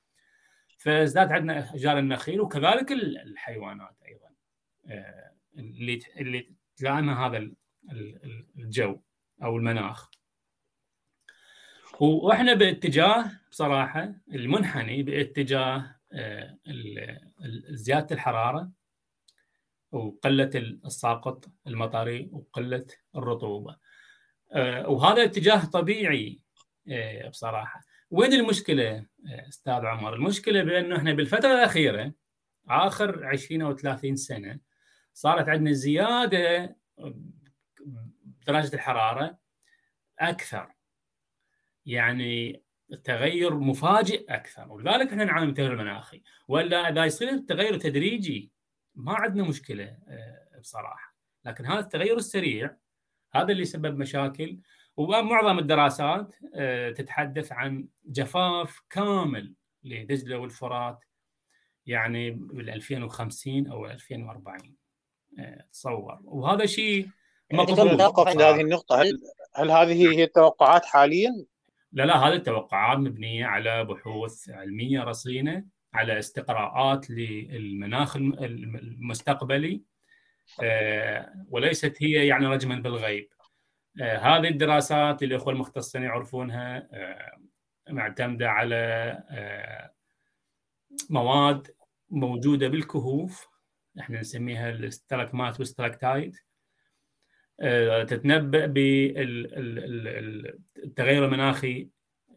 [0.79, 4.29] فازداد عندنا أشجار النخيل وكذلك الحيوانات أيضا
[4.87, 7.51] آه، اللي اللي تلائمها هذا
[8.57, 9.01] الجو
[9.43, 10.11] أو المناخ.
[12.01, 16.59] وإحنا باتجاه بصراحة المنحني باتجاه آه،
[17.71, 18.71] زيادة الحرارة
[19.93, 20.51] وقلة
[20.85, 23.77] الساقط المطري وقلة الرطوبة.
[24.53, 26.41] آه، وهذا اتجاه طبيعي
[26.89, 27.81] آه، بصراحة.
[28.11, 29.07] وين المشكلة
[29.49, 32.13] أستاذ عمر؟ المشكلة بأنه إحنا بالفترة الأخيرة
[32.69, 34.61] آخر 20 أو 30 سنة
[35.15, 36.77] صارت عندنا زيادة
[38.47, 39.39] بدرجه الحرارة
[40.19, 40.75] أكثر.
[41.87, 42.63] يعني
[43.05, 44.73] تغير مفاجئ أكثر.
[44.73, 48.53] ولذلك إحنا نعاني من التغير المناخي وإلا إذا يصير التغير تدريجي
[49.05, 51.15] ما عندنا مشكلة آه، بصراحة.
[51.45, 52.77] لكن هذا التغير السريع
[53.35, 54.59] هذا اللي سبب مشاكل.
[54.97, 61.05] ومعظم الدراسات آه، تتحدث عن جفاف كامل لدجله والفرات
[61.87, 64.77] يعني بال 2050 أو 2040
[65.39, 66.19] آه، تصور.
[66.25, 67.09] وهذا شيء
[67.53, 69.21] مقبول نقف عند هذه النقطة هل
[69.55, 71.31] هل هذه هي التوقعات حاليا؟
[71.93, 75.65] لا لا هذه التوقعات مبنية على بحوث علمية رصينة.
[75.95, 79.83] على استقراءات للمناخ المستقبلي
[80.63, 83.29] آه، وليست هي يعني رجما بالغيب.
[84.01, 87.39] آه، هذه الدراسات الاخوه المختصين يعرفونها آه،
[87.91, 89.23] معتمدة على
[91.11, 91.75] مواد
[92.11, 93.49] موجودة بالكهوف
[94.01, 96.37] إحنا نسميها الاستلاكمات والستلاكتايت.
[98.09, 100.05] تتنبأ بالتغير
[101.25, 101.89] المناخي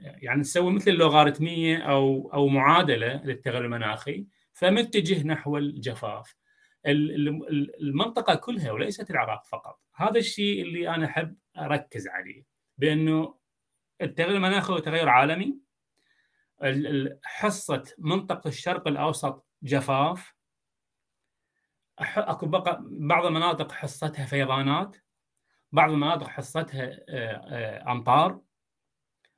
[0.04, 6.36] يعني تسوي مثل اللوغاريتميه أو أو معادلة للتغير المناخي فمتجه نحو الجفاف.
[6.86, 9.80] المنطقة كلها وليست العراق فقط.
[9.96, 12.46] هذا الشيء اللي أنا أحب أركز عليه
[12.78, 13.36] بأنه
[14.02, 15.58] التغير المناخي هو تغير عالمي.
[17.24, 20.34] حصة منطقة الشرق الأوسط جفاف.
[22.00, 24.98] أكو بعض المناطق حصتها فيضانات
[25.72, 28.42] بعض المناطق حصتها آه، آه، أمطار.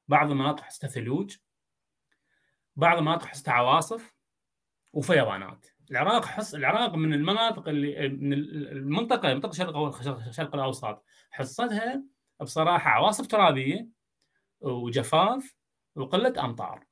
[0.08, 1.38] بعض المناطق حصتها ثلوج
[2.76, 4.16] بعض المناطق حصتها عواصف
[4.94, 5.68] وفيضانات.
[5.92, 9.78] العراق حص العراق من المناطق اللي من المنطقة منطقة الشرق
[10.28, 12.04] الشرق الاوسط حصتها
[12.42, 13.88] بصراحة عواصف ترابية
[14.60, 15.56] وجفاف
[15.96, 16.86] وقلة أمطار.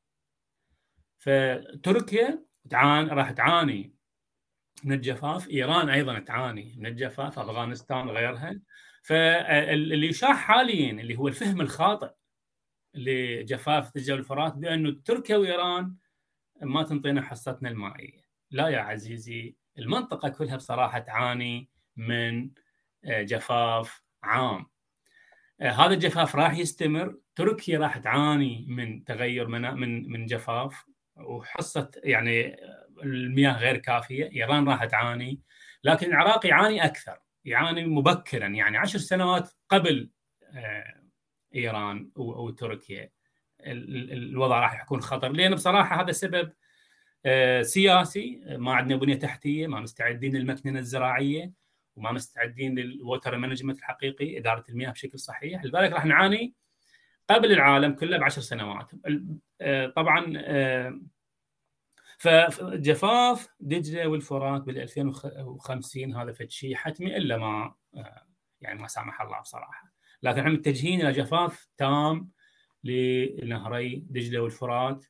[1.17, 3.93] فتركيا تعاني راح تعاني
[4.84, 8.60] من الجفاف إيران أيضا تعاني من الجفاف أفغانستان غيرها.
[9.04, 12.12] فاللي يشاع حاليا اللي هو الفهم الخاطئ
[12.93, 15.95] لجفاف تجاوز الفرات بأنه تركيا وإيران
[16.62, 18.23] ما تنطينا حصتنا المائية.
[18.51, 22.49] لا يا عزيزي المنطقة كلها بصراحة تعاني من
[23.06, 24.65] جفاف عام.
[25.62, 27.17] هذا الجفاف راح يستمر.
[27.36, 32.58] تركيا راح تعاني من تغير من من من جفاف وحصة يعني
[33.03, 34.32] المياه غير كافية.
[34.32, 35.39] إيران راح تعاني
[35.84, 38.47] لكن العراق يعاني أكثر يعاني مبكرا.
[38.47, 40.10] يعني عشر سنوات قبل
[41.55, 43.09] إيران وتركيا.
[43.59, 46.53] الوضع راح يكون خطر لأن بصراحة هذا سبب
[47.25, 48.41] آه، سياسي.
[48.47, 51.51] ما عندنا بنية تحتية ما مستعدين للمكننة الزراعية
[51.95, 55.65] وما مستعدين لل water management الحقيقي إدارة المياه بشكل صحيح.
[55.65, 56.53] لذلك راح نعاني
[57.29, 58.91] قبل العالم كله بعشر سنوات.
[59.61, 60.99] آه، طبعا آه،
[62.17, 67.75] فجفاف دجلة والفرات بال 2050 هذا فد شيء حتمي إلا ما
[68.61, 69.92] يعني ما سامح الله بصراحة.
[70.23, 72.29] لكن إحنا متجهين إلى جفاف تام
[72.83, 75.05] لنهري دجلة والفرات.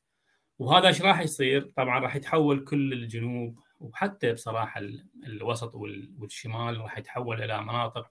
[0.58, 4.80] وهذا إيش راح يصير؟ طبعا راح يتحول كل الجنوب وحتى بصراحة
[5.26, 8.08] الوسط والشمال راح يتحول إلى مناطق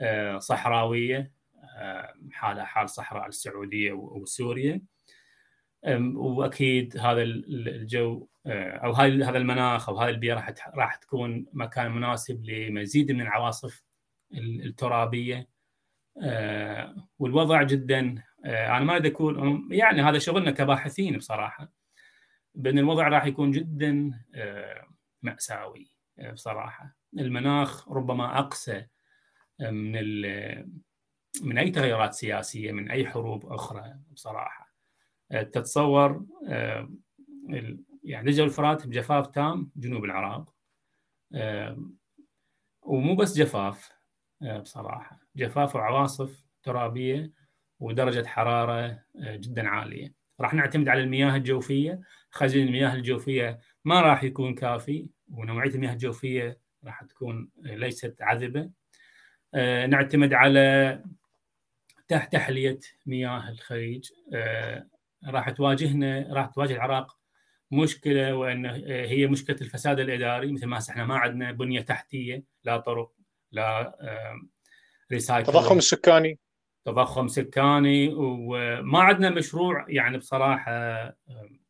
[0.00, 1.32] آه، صحراوية
[1.76, 4.82] آه، حالها حال صحراء السعودية وسوريا.
[6.14, 12.44] وأكيد هذا الجو آه، أو هذا المناخ أو هذه البيئة راح راح تكون مكان مناسب
[12.44, 13.82] لمزيد من العواصف
[14.34, 15.48] الترابية.
[17.18, 21.72] والوضع جدا آه، أنا ما اكون يعني هذا شغلنا كباحثين بصراحة
[22.54, 24.86] بأن الوضع راح يكون جدا آه،
[25.22, 26.96] مأساوي آه، بصراحة.
[27.18, 28.86] المناخ ربما أقسى
[29.60, 29.92] من
[31.42, 34.72] من أي تغيرات سياسية من أي حروب أخرى بصراحة.
[35.30, 36.26] تتصور
[38.04, 40.54] يعني دجله الفرات بجفاف تام جنوب العراق
[42.82, 43.97] ومو بس جفاف
[44.42, 45.20] بصراحة.
[45.36, 47.32] جفاف وعواصف ترابية
[47.80, 50.14] ودرجة حرارة آه، جدا عالية.
[50.40, 52.00] راح نعتمد على المياه الجوفية.
[52.30, 58.70] خزين المياه الجوفية ما راح يكون كافي ونوعية المياه الجوفية راح تكون ليست عذبة.
[59.86, 61.02] نعتمد على
[62.08, 64.10] تحلية مياه الخليج.
[65.26, 67.18] راح تواجهنا راح تواجه العراق
[67.70, 70.52] مشكلة وان هي مشكلة الفساد الإداري.
[70.52, 73.17] مثل ما إحنا ما عندنا بنية تحتية لا طرق.
[75.12, 76.38] ريسايكل التضخم السكاني.
[76.84, 80.72] تضخم سكاني وما عندنا مشروع يعني بصراحة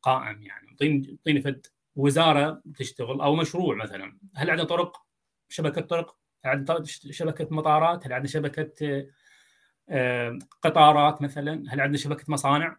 [0.02, 0.68] قائم يعني.
[0.70, 4.18] اعطيني فد وزارة تشتغل أو مشروع مثلا.
[4.36, 4.96] هل عندنا طرق؟
[5.48, 9.06] شبكة طرق؟ هل عندنا شبكة مطارات؟ هل عندنا شبكة
[10.62, 12.76] قطارات مثلا؟ هل عندنا شبكة مصانع؟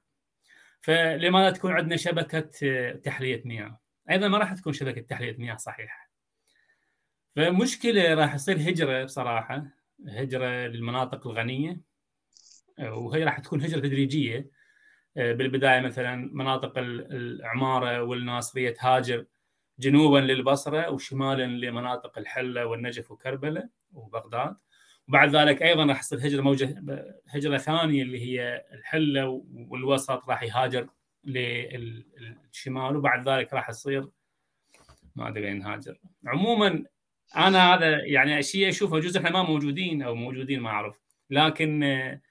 [0.82, 3.80] فلماذا تكون عندنا شبكة آه، تحلية مياه.
[4.10, 6.09] أيضا ما راح تكون شبكة تحلية مياه صحيحة.
[7.40, 9.66] فمشكلة راح يصير هجرة بصراحة
[10.08, 11.82] هجرة للمناطق الغنية
[12.80, 14.52] وهي راح تكون هجرة تدريجية.
[15.18, 19.26] آه، بالبداية مثلا مناطق العمارة والناصرية تهاجر
[19.80, 24.56] جنوبا للبصرة وشمالا لمناطق الحلة والنجف وكربلاء وبغداد.
[25.08, 26.84] وبعد ذلك أيضا راح تصير هجرة موجه
[27.28, 30.90] هجرة ثانية اللي هي الحلة والوسط راح يهاجر
[31.24, 34.10] للشمال وبعد ذلك راح يصير
[35.16, 36.86] ما أدري وين هاجر عموما
[37.36, 41.00] أنا هذا يعني شيء اشوفه جزء إحنا ما موجودين أو موجودين ما أعرف.
[41.30, 42.22] لكن آه،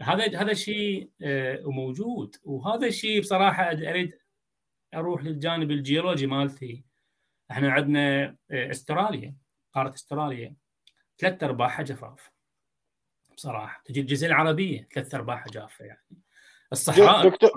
[0.00, 2.36] هذا هذا شيء آه، موجود.
[2.44, 4.18] وهذا الشيء بصراحة أريد
[4.94, 6.84] أروح للجانب الجيولوجي مالتي.
[7.50, 9.34] إحنا عندنا آه، أستراليا
[9.74, 10.54] قارة أستراليا
[11.18, 12.30] ثلاث أرباعها جفاف.
[13.36, 16.06] بصراحة تجي الجزيرة العربية ثلاث أرباعها جافة يعني.
[16.72, 17.50] الصحراء دكتور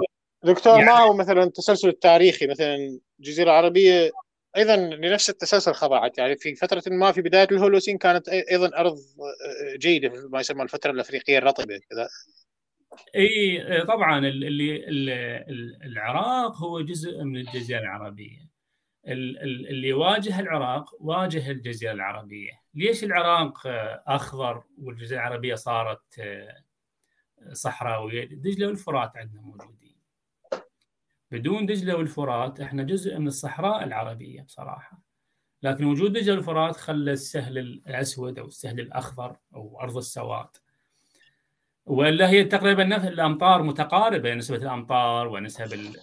[0.44, 0.86] دكتور يعني...
[0.86, 4.12] ما هو مثلا التسلسل التاريخي مثلا الجزيرة العربية
[4.58, 9.78] أيضا لنفس التسلسل خضعت يعني في فترة ما في بداية الهولوسين كانت أيضا أرض آه،
[9.78, 12.10] جيدة ما يسمى الفترة الأفريقية الرطبة كذا.
[13.16, 15.46] إي طبعا اللي
[15.86, 18.54] العراق هو جزء من الجزيرة العربية.
[19.08, 22.52] اللي واجه العراق واجه الجزيرة العربية.
[22.74, 23.68] ليش العراق
[24.08, 26.64] أخضر والجزيرة العربية صارت آه،
[27.54, 29.83] صحراوية؟ دجله والفرات عندنا موجودين.
[31.34, 35.02] بدون دجلة والفرات إحنا جزء من الصحراء العربية بصراحة.
[35.64, 40.48] لكن وجود دجلة والفرات خلى السهل الأسود أو السهل الأخضر أو أرض السواد.
[41.86, 45.94] وإلا هي تقريبا نفس الأمطار متقاربة نسبة الأمطار ونسب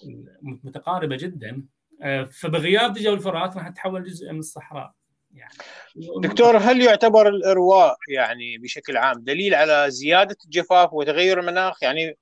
[0.42, 1.62] متقاربة جدا.
[2.02, 4.92] آه، فبغياب دجلة والفرات راح تتحول جزء من الصحراء.
[5.34, 5.55] يعني
[6.22, 12.16] دكتور هل يعتبر الأرواء يعني بشكل عام دليل على زيادة الجفاف وتغير المناخ؟ يعني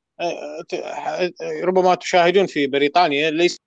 [1.64, 3.58] ربما تشاهدون في بريطانيا ليس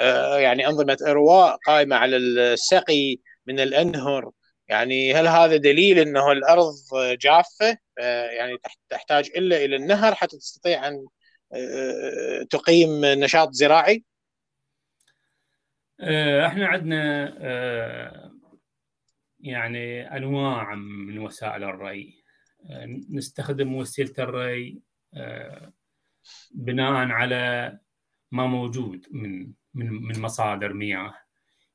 [0.00, 4.30] آه، يعني أنظمة ارواء قائمة على السقي من الأنهر.
[4.68, 6.74] يعني هل هذا دليل أنه الأرض
[7.20, 8.56] جافة؟ آه، يعني
[8.88, 11.06] تحتاج إلا إلى النهر حتى تستطيع أن
[11.52, 14.04] آه، تقيم نشاط زراعي؟
[16.46, 17.34] إحنا عندنا
[19.40, 22.24] يعني أنواع من وسائل الري.
[23.10, 24.82] نستخدم وسيلة الري
[26.54, 27.78] بناء على
[28.32, 31.14] ما موجود من من من مصادر مياه.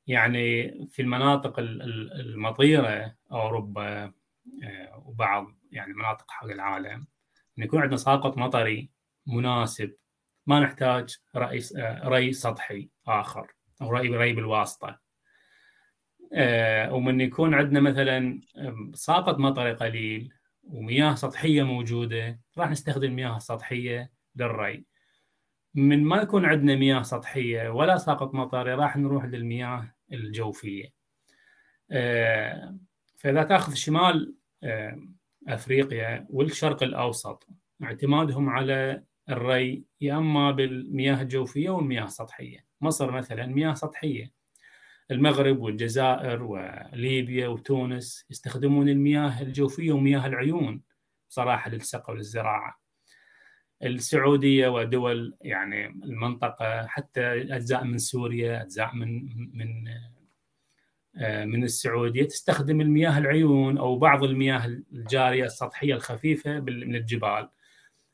[0.06, 4.12] يعني في المناطق المطيرة أوروبا
[4.96, 7.06] وبعض يعني مناطق حول العالم
[7.58, 8.90] ان يكون عندنا ساقط مطري
[9.26, 9.94] مناسب
[10.46, 11.60] ما نحتاج ري
[12.04, 15.00] ري سطحي آخر أو ري ري بالواسطة.
[16.90, 18.40] ومن يكون عندنا مثلا
[18.94, 20.32] ساقط مطري قليل
[20.62, 24.84] ومياه سطحية موجودة راح نستخدم مياه سطحية للري.
[25.74, 30.92] من ما يكون عندنا مياه سطحية ولا ساقط مطري راح نروح للمياه الجوفية.
[33.16, 34.34] فإذا تأخذ شمال
[35.48, 37.48] أفريقيا والشرق الأوسط
[37.82, 42.66] اعتمادهم على الري يا أما بالمياه الجوفية والمياه السطحية.
[42.80, 44.39] مصر مثلا مياه سطحية.
[45.10, 50.82] المغرب والجزائر وليبيا وتونس يستخدمون المياه الجوفية ومياه العيون
[51.28, 52.80] صراحة للسقى وللزراعه
[53.82, 59.22] السعودية ودول يعني المنطقة حتى أجزاء من سوريا أجزاء من
[59.58, 59.88] من
[61.16, 67.48] آه، من السعودية تستخدم المياه العيون أو بعض المياه الجارية السطحية الخفيفة من الجبال.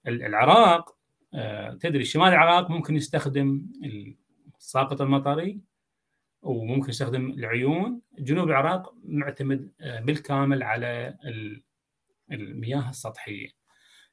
[0.06, 0.96] العراق
[1.34, 3.66] آه، تدري شمال العراق ممكن يستخدم
[4.58, 5.60] الساقط المطري
[6.46, 8.00] وممكن يستخدم العيون.
[8.18, 11.18] جنوب العراق معتمد آه، بالكامل على
[12.32, 13.48] المياه السطحية.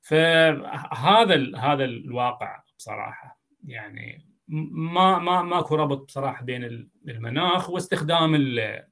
[0.02, 3.40] فهذا هذا الواقع بصراحة.
[3.68, 8.84] يعني ما ما ماكو ربط بصراحة بين المناخ واستخدام ال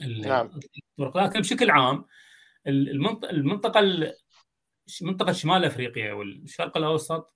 [0.00, 0.50] نعم.
[0.98, 1.16] الطرق.
[1.16, 2.04] لكن بشكل عام
[2.66, 3.80] المنطقة المنطقة
[5.02, 7.34] منطقة شمال أفريقيا والشرق الأوسط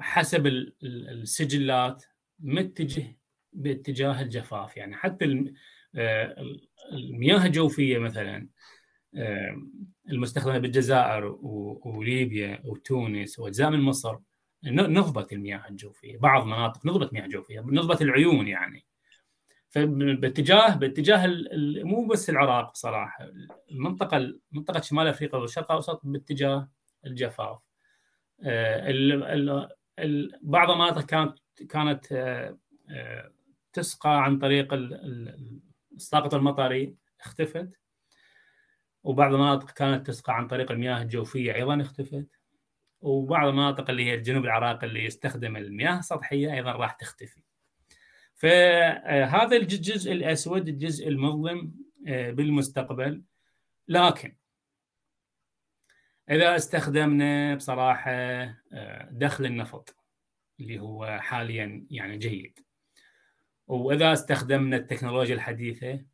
[0.00, 2.04] حسب السجلات
[2.38, 3.16] متجه
[3.56, 4.76] باتجاه الجفاف.
[4.76, 5.52] يعني حتى
[5.94, 6.36] آه،
[6.92, 8.48] المياه الجوفية مثلا
[9.16, 9.56] آه،
[10.10, 11.36] المستخدمة بالجزائر
[11.84, 14.18] وليبيا وتونس وأجزاء من مصر
[14.64, 16.18] نضبط المياه الجوفية.
[16.18, 18.86] بعض مناطق نضبط مياه جوفية نضبط العيون يعني.
[19.70, 21.26] فباتجاه باتجاه
[21.84, 23.28] مو بس العراق بصراحه
[23.70, 26.68] المنطقة منطقة شمال أفريقيا والشرق الاوسط باتجاه
[27.06, 27.58] الجفاف.
[28.42, 29.68] آه،
[30.42, 31.38] بعض المناطق كانت
[31.68, 32.06] كانت
[33.76, 34.68] تسقى عن طريق
[35.96, 37.80] الساقط المطري اختفت
[39.04, 42.26] وبعض المناطق كانت تسقى عن طريق المياه الجوفية أيضا اختفت
[43.00, 47.42] وبعض المناطق اللي هي الجنوب العراق اللي يستخدم المياه السطحية أيضا راح تختفي.
[48.34, 51.74] فهذا الجزء الأسود الجزء المظلم
[52.06, 53.22] آه، بالمستقبل
[53.88, 54.36] لكن
[56.30, 59.96] إذا استخدمنا بصراحة آه، دخل النفط
[60.60, 62.65] اللي هو حاليا يعني جيد
[63.66, 66.04] وإذا استخدمنا التكنولوجيا الحديثة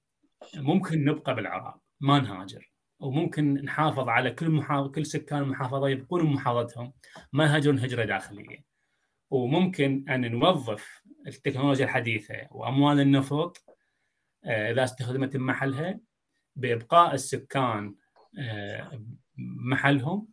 [0.57, 2.73] ممكن نبقى بالعراق ما نهاجر.
[3.01, 6.93] وممكن نحافظ على كل محافظ كل سكان المحافظة يبقون بمحافظتهم
[7.33, 8.65] ما يهاجرون هجرة داخلية.
[9.31, 13.65] وممكن أن نوظف التكنولوجيا الحديثة وأموال النفط
[14.45, 16.01] آه، إذا استخدمت بمحلها
[16.57, 17.95] بإبقاء السكان
[18.39, 19.03] آه،
[19.39, 20.29] محلهم.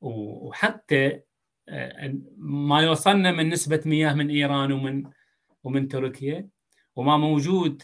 [0.00, 1.20] وحتى
[1.68, 5.10] آه، ما يوصلنا من نسبة مياه من إيران ومن
[5.64, 6.48] ومن تركيا.
[6.96, 7.82] وما موجود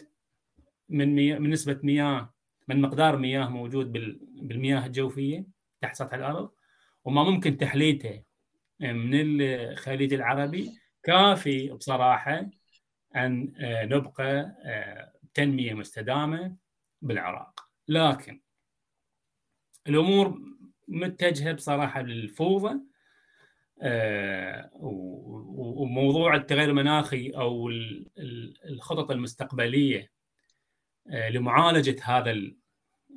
[0.89, 2.33] من مياه من نسبة مياه
[2.67, 3.91] من مقدار مياه موجود
[4.41, 5.45] بالمياه الجوفية
[5.81, 6.51] تحت سطح الأرض
[7.05, 8.23] وما ممكن تحليته
[8.79, 10.71] من الخليج العربي.
[11.03, 12.49] كافي بصراحة
[13.15, 16.55] أن آه، نبقى آه، تنمية مستدامة
[17.01, 17.69] بالعراق.
[17.87, 18.41] لكن
[19.87, 20.41] الأمور
[20.87, 22.79] متجهة بصراحة للفوضى.
[24.81, 27.69] وموضوع التغير المناخي أو
[28.69, 30.11] الخطط المستقبلية
[31.09, 32.31] آه، لمعالجة هذا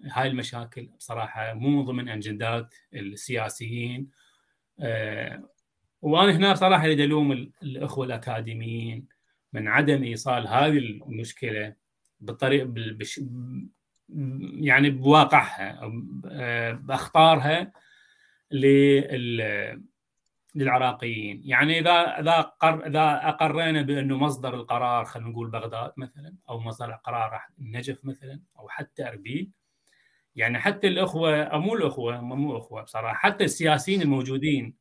[0.05, 4.11] هاي المشاكل بصراحة مو ضمن أجندات السياسيين
[4.81, 5.51] آه،
[6.03, 9.07] وأنا هنا بصراحة أريد ألوم الأخوة الأكاديميين
[9.53, 11.75] من عدم إيصال هذه المشكلة
[12.21, 13.21] بالطريقة بش
[14.61, 15.93] يعني بواقعها
[16.31, 17.73] آه، بأخطارها
[18.51, 19.87] لل
[20.57, 21.43] للعراقيين.
[21.45, 26.95] يعني إذا إذا قر إذا أقرينا بأنه مصدر القرار خلينا نقول بغداد مثلا أو مصدر
[26.95, 29.51] القرار النجف مثلا أو حتى أربيل.
[30.37, 34.75] يعني حتى الأخوة أو مو الأخوة مو أخوة بصراحة حتى السياسيين الموجودين.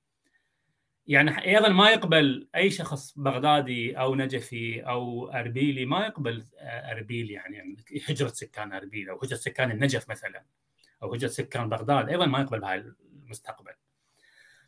[1.08, 7.78] يعني أيضا ما يقبل أي شخص بغدادي أو نجفي أو أربيلي ما يقبل أربيل يعني
[8.10, 10.46] هجرة سكان أربيل أو هجرة سكان النجف مثلا
[11.04, 13.72] أو هجرة سكان بغداد أيضا ما يقبل بهاي المستقبل.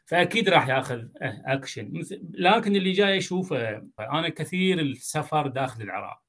[0.08, 2.04] فأكيد راح يأخذ أكشن.
[2.32, 6.22] لكن اللي جاي أشوفه أنا كثير السفر داخل العراق.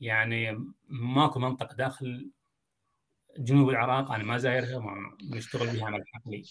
[0.00, 2.30] يعني ماكو منطقه داخل
[3.38, 6.44] جنوب العراق أنا ما زايرها ما نشتغل بها عمل حقلي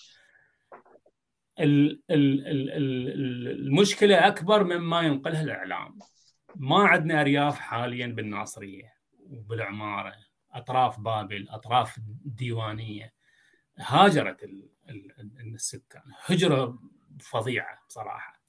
[3.59, 5.99] المشكلة أكبر مما ينقلها الإعلام.
[6.55, 10.13] ما عندنا أرياف حاليا بالناصرية وبالعمارة.
[10.51, 13.13] أطراف بابل أطراف الديوانيه
[13.77, 14.49] هاجرت
[15.55, 16.03] السكان.
[16.25, 16.79] هجرة
[17.19, 18.41] فظيعة بصراحه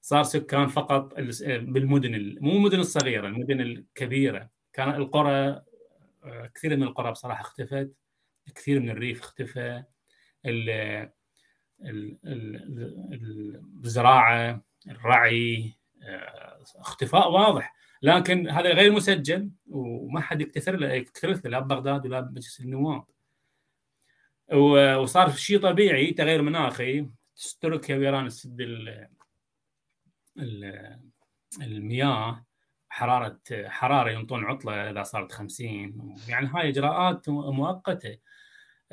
[0.00, 1.14] صار سكان فقط
[1.44, 4.50] بالمدن مو المدن الصغيرة المدن الكبيرة.
[4.72, 5.62] كان القرى
[6.54, 7.92] كثير من القرى بصراحة اختفت.
[8.54, 9.84] كثير من الريف اختفى.
[13.84, 15.74] الزراعة الرعي
[16.76, 17.74] اختفاء واضح.
[18.02, 23.04] لكن هذا غير مسجل وما حد يكتثر له يكتثر لا ببغداد ولا بمجلس النواب.
[24.52, 27.06] وصار شيء طبيعي تغير مناخي.
[27.60, 28.60] تركيا وايران تسد
[31.62, 32.44] المياه.
[32.88, 38.18] حراره حرارة ينطون عطلة إذا صارت 50 يعني هاي إجراءات مؤقتة.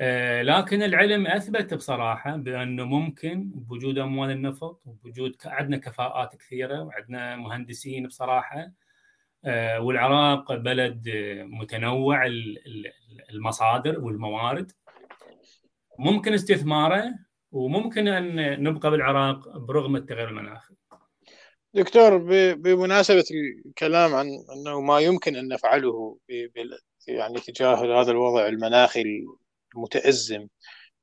[0.00, 7.36] آه، لكن العلم أثبت بصراحة بأنه ممكن بوجود أموال النفط وبوجود عندنا كفاءات كثيرة وعندنا
[7.36, 8.72] مهندسين بصراحة.
[9.44, 11.08] آه، والعراق بلد
[11.44, 12.26] متنوع
[13.30, 14.72] المصادر والموارد.
[15.98, 17.14] ممكن استثماره
[17.52, 20.74] وممكن أن نبقى بالعراق برغم التغير المناخي.
[21.74, 22.16] دكتور
[22.54, 23.24] بمناسبة
[23.66, 24.26] الكلام عن
[24.56, 26.18] أنه ما يمكن أن نفعله
[27.08, 29.04] يعني تجاه هذا الوضع المناخي
[29.76, 30.48] المتأزم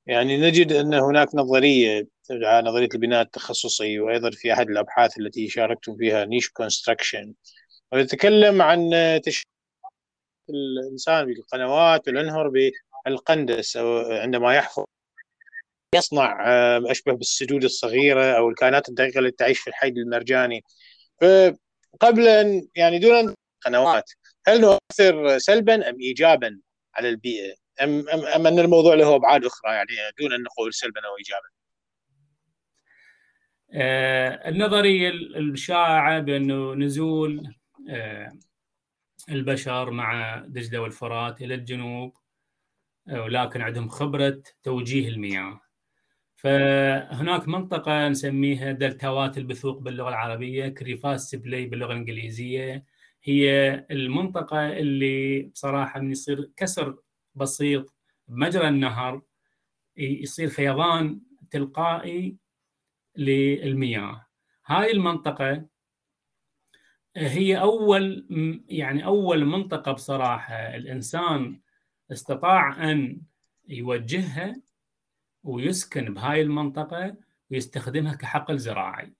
[0.05, 5.97] يعني نجد أن هناك نظرية تدعى نظرية البناء التخصصي وأيضا في أحد الأبحاث التي شاركتم
[5.97, 7.33] فيها نيش كونستراكشن
[7.91, 8.89] ويتكلم عن
[9.25, 9.51] تشكيل
[10.49, 12.49] الإنسان بالقنوات والأنهر
[13.05, 14.85] بالقندس أو عندما يحفر
[15.95, 20.63] يصنع آه، أشبه بالسدود الصغيرة أو الكائنات الدقيقة التي تعيش في الحيد المرجاني.
[21.21, 23.35] فقبل ان يعني دون
[23.65, 24.11] قنوات.
[24.47, 26.59] هل نؤثر سلبا أم ايجابا
[26.95, 31.01] على البيئه ام ام, أم أن الموضوع له أبعاد أخرى؟ يعني دون أن نقول سلبا
[31.05, 31.47] أو ايجابا.
[33.73, 37.55] آه النظرية الشائعة بأنه نزول
[37.89, 38.31] آه
[39.29, 42.13] البشر مع دجلة والفرات إلى الجنوب
[43.09, 45.61] ولكن عندهم خبرة توجيه المياه.
[46.35, 52.85] فهناك منطقة نسميها دلتاوات البثوق باللغة العربية كريفاس سبلي باللغة الإنجليزية.
[53.23, 56.97] هي المنطقة اللي بصراحة من يصير كسر
[57.35, 57.93] بسيط
[58.27, 59.21] بمجرى النهر
[59.97, 62.37] يصير فيضان تلقائي
[63.17, 64.25] للمياه.
[64.65, 65.65] هاي المنطقة
[67.17, 68.27] هي أول
[68.69, 70.55] يعني أول منطقة بصراحة.
[70.55, 71.59] الإنسان
[72.11, 73.21] استطاع أن
[73.67, 74.55] يوجهها
[75.43, 77.15] ويسكن بهاي المنطقة
[77.51, 79.13] ويستخدمها كحقل زراعي.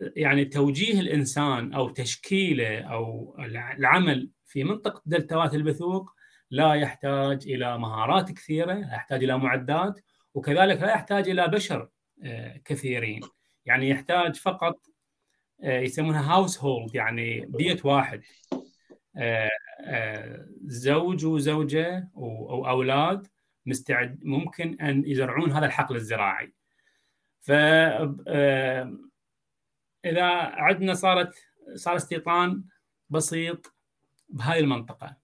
[0.00, 6.10] يعني توجيه الإنسان أو تشكيله أو العمل في منطقة دلتوات البثوق
[6.50, 10.00] لا يحتاج إلى مهارات كثيرة لا يحتاج إلى معدات
[10.34, 11.88] وكذلك لا يحتاج إلى بشر
[12.22, 13.20] آه، كثيرين.
[13.66, 14.80] يعني يحتاج فقط
[15.62, 18.22] آه، يسمونها هاوس هولد يعني بيت واحد.
[19.16, 19.47] آه،
[20.64, 23.26] زوج وزوجة أو أولاد
[23.66, 26.52] مستعد ممكن أن يزرعون هذا الحقل الزراعي.
[27.40, 27.50] ف
[30.04, 31.34] إذا عندنا صارت
[31.74, 32.64] صار استيطان
[33.10, 33.74] بسيط
[34.28, 35.16] بهاي المنطقة.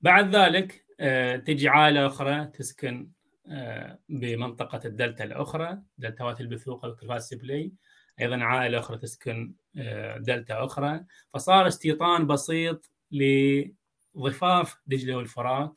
[0.00, 3.10] بعد ذلك آه، تجي عائلة أخرى تسكن
[3.48, 7.72] آه، بمنطقة الدلتا الأخرى دلتاوات البثوق وال crevasse splay
[8.20, 11.04] أيضا عائلة أخرى تسكن آه، دلتا أخرى.
[11.34, 15.74] فصار استيطان بسيط لضفاف دجله والفرات.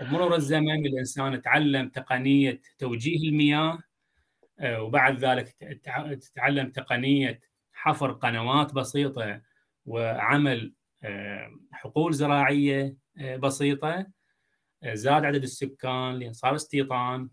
[0.00, 3.78] بمرور الزمن الإنسان تعلم تقنية توجيه المياه
[4.60, 5.48] آه، وبعد ذلك
[6.20, 7.40] تتعلم تقنية
[7.72, 9.40] حفر قنوات بسيطة
[9.86, 14.06] وعمل آه، حقول زراعية آه، بسيطة.
[14.84, 17.28] زاد عدد السكان لأن صار استيطان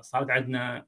[0.00, 0.86] صارت عندنا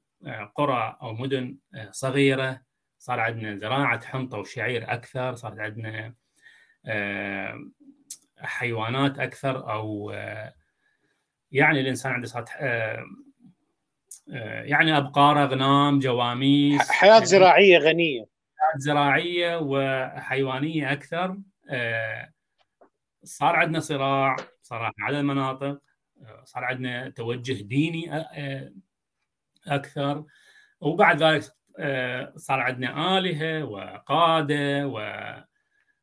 [0.55, 1.57] قرى أو مدن
[1.91, 2.61] صغيرة
[2.99, 6.13] صار عندنا زراعة حنطة وشعير أكثر صارت عندنا
[8.37, 10.11] حيوانات أكثر أو
[11.51, 13.05] يعني الإنسان عنده سطح آه،
[14.33, 18.21] آه، يعني أبقار أغنام جواميس حياة يعني زراعية غنية.
[18.57, 21.37] حياة زراعية وحيوانية أكثر
[21.69, 22.29] آه،
[23.23, 25.81] صار عندنا صراع صراحة على المناطق
[26.43, 28.27] صار عندنا توجه ديني
[29.67, 30.23] أكثر.
[30.81, 31.43] وبعد ذلك
[32.35, 34.99] صار عندنا آلهة وقادة و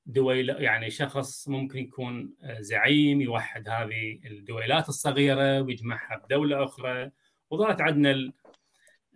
[0.07, 7.11] دويل يعني شخص ممكن يكون آه، زعيم يوحد هذه الدويلات الصغيرة ويجمعها بدولة أخرى.
[7.51, 8.33] وظلت عندنا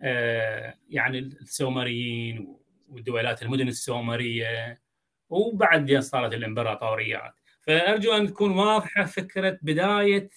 [0.01, 2.57] آه، يعني السومريين
[2.89, 4.81] والدويلات المدن السومرية.
[5.29, 7.33] وبعدين صارت الإمبراطوريات.
[7.61, 10.29] فأرجو أن تكون واضحة فكرة بداية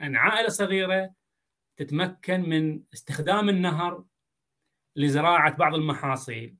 [0.00, 1.10] أن عائلة صغيرة
[1.76, 4.04] تتمكن من استخدام النهر
[4.96, 6.56] لزراعة بعض المحاصيل.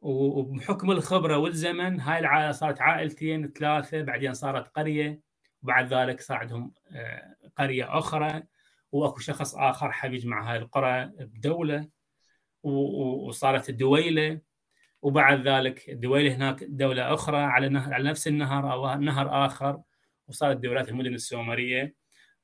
[0.00, 5.20] وبحكم الخبرة والزمن هاي العائله صارت عائلتين ثلاثة بعدين صارت قرية
[5.62, 8.42] وبعد ذلك صار عندهم آه، قرية أخرى
[8.92, 11.88] وأكو شخص آخر حب يجمع هاي القرى بدولة
[12.62, 14.40] وصارت الدويله
[15.02, 19.82] وبعد ذلك الدويله هناك دولة أخرى على نهر على نفس النهر أو نهر آخر
[20.28, 21.94] وصارت دولات المدن السومرية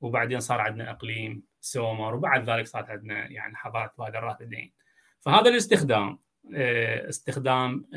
[0.00, 4.72] وبعدين صار عندنا إقليم سومر وبعد ذلك صارت عندنا يعني حضارة وادي الرافدين.
[5.20, 6.18] فهذا الاستخدام.
[6.54, 7.88] استخدام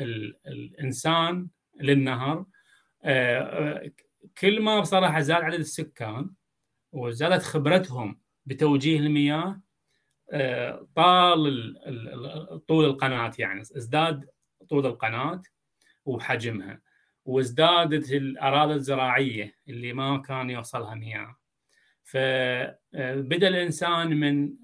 [0.46, 1.48] الإنسان
[1.80, 2.46] للنهر.
[3.04, 3.90] آه، آه،
[4.38, 6.30] كل ما بصراحة زاد عدد السكان
[6.92, 9.60] وزادت خبرتهم بتوجيه المياه
[10.94, 11.74] طال
[12.68, 14.28] طول القناة يعني ازداد
[14.68, 15.42] طول القناة
[16.04, 16.80] وحجمها
[17.24, 21.36] وازدادت الأراضي الزراعية اللي ما كان يوصلها مياه.
[22.04, 24.54] فبدا الإنسان من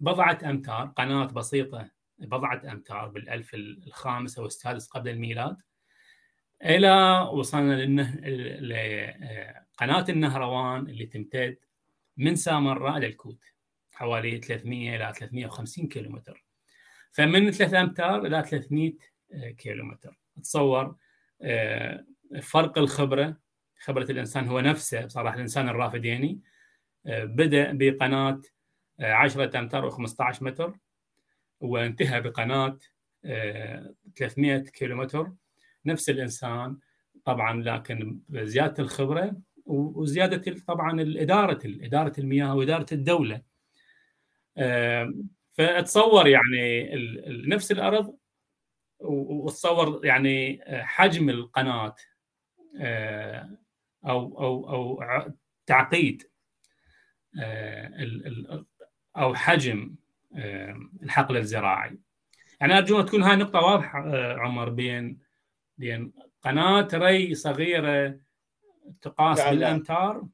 [0.00, 1.90] بضعة أمتار قناة بسيطة
[2.20, 5.56] بضعة أمتار بالألف الخامس أو السادس قبل الميلاد.
[6.64, 7.74] إلى وصلنا
[8.60, 11.56] لقناة النهروان اللي تمتد
[12.16, 13.44] من سامراء إلى الكوت
[13.92, 16.44] حوالي 300 إلى 350 كيلومتر.
[17.12, 18.92] فمن 3 أمتار إلى 300
[19.58, 20.18] كيلومتر.
[20.42, 20.96] تصور
[21.42, 22.04] آه،
[22.42, 23.36] فرق الخبرة
[23.80, 26.40] خبرة الإنسان هو نفسه بصراحة الإنسان الرافديني
[27.06, 28.40] آه، بدأ بقناة
[29.00, 30.74] 10 أمتار و15 متر.
[31.60, 32.78] وانتهى بقناة
[34.16, 35.32] 300 كيلومتر.
[35.86, 36.76] نفس الإنسان
[37.24, 39.36] طبعا لكن بزيادة الخبرة
[39.66, 43.42] وزيادة طبعا الاداره إدارة المياه وإدارة الدولة.
[45.52, 46.90] فأتصور يعني
[47.26, 48.16] نفس الأرض
[49.00, 51.94] وتصور يعني حجم القناة
[54.04, 55.32] أو أو أو
[55.66, 56.22] تعقيد
[59.16, 59.94] أو حجم
[61.02, 61.98] الحقل الزراعي.
[62.60, 65.18] يعني أرجو أن تكون هاي نقطة واضحة آه، عمر بين
[65.78, 66.12] بين
[66.42, 68.18] قناة ري صغيرة
[69.02, 70.26] تقاس بالأمتار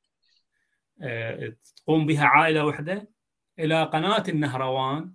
[1.02, 3.08] آه، تقوم بها عائلة واحدة
[3.58, 5.12] إلى قناة النهروان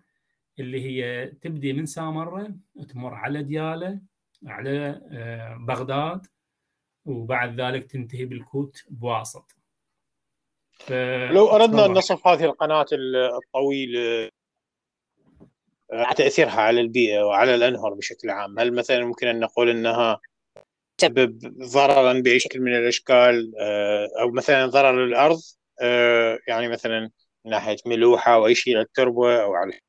[0.60, 2.56] اللي هي تبدي من سامرة
[2.90, 4.00] تمر على ديالة
[4.46, 6.28] على آه، بغداد
[7.06, 9.56] وبعد ذلك تنتهي بالكوت بواسط.
[11.30, 12.86] لو أردنا أن نصف هذه القناة
[13.38, 14.32] الطويله
[16.16, 18.60] تأثيرها على البيئة وعلى الانهر بشكل عام.
[18.60, 20.20] هل مثلا ممكن أن نقول إنها
[20.98, 21.40] تسبب
[21.74, 25.40] ضررا باي شكل من الأشكال آه، أو مثلا ضرر للأرض؟
[25.82, 27.12] آه، يعني مثلا
[27.46, 29.80] من ناحية ملوحة أو أي شيء على التربه أو على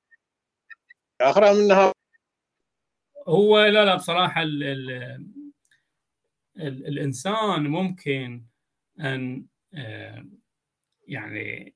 [1.21, 1.93] اخر منها
[3.29, 4.91] هو لا لا بصراحة ال ال
[6.57, 8.45] ال الإنسان ممكن
[9.01, 10.27] أن آه،
[11.09, 11.75] يعني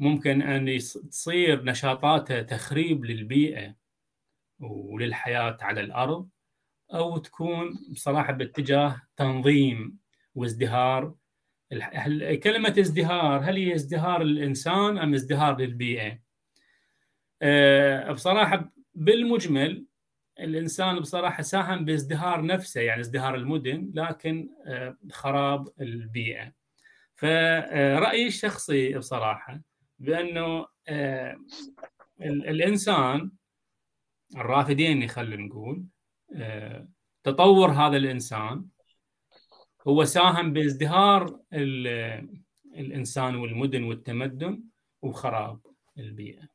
[0.00, 0.78] ممكن أن
[1.10, 3.74] تصير نشاطاته تخريب للبيئة
[4.60, 6.28] وللحياة على الأرض
[6.94, 9.98] أو تكون بصراحة باتجاه تنظيم
[10.34, 11.14] وازدهار
[12.42, 16.18] كلمة ازدهار هل هي ازدهار الانسان أم ازدهار للبيئة؟
[17.42, 19.86] أه بصراحة بالمجمل
[20.40, 26.52] الإنسان بصراحة ساهم بازدهار نفسه يعني ازدهار المدن لكن أه خراب البيئة.
[27.14, 29.60] فرأيي الشخصي بصراحة
[30.00, 31.36] بأنه آه،
[32.20, 33.30] الإنسان
[34.36, 35.84] الرافديني خلينا نقول
[36.34, 36.88] آه،
[37.24, 38.64] تطور هذا الإنسان
[39.88, 41.40] هو ساهم بازدهار
[42.74, 44.62] الإنسان والمدن والتمدن
[45.02, 45.60] وخراب
[45.98, 46.48] البيئة.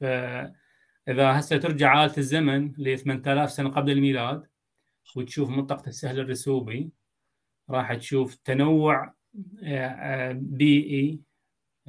[0.00, 4.46] فإذا هسه ترجع آلة الزمن ل 8000 سنة قبل الميلاد
[5.16, 6.90] وتشوف منطقة السهل الرسوبي
[7.70, 9.14] راح تشوف تنوع
[9.64, 11.20] آه، بيئي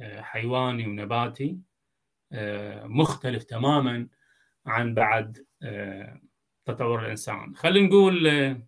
[0.00, 1.58] حيواني ونباتي
[2.32, 4.08] آه، مختلف تماما
[4.66, 6.20] عن بعد آه،
[6.66, 7.56] تطور الإنسان.
[7.56, 8.62] خلينا نقول آه،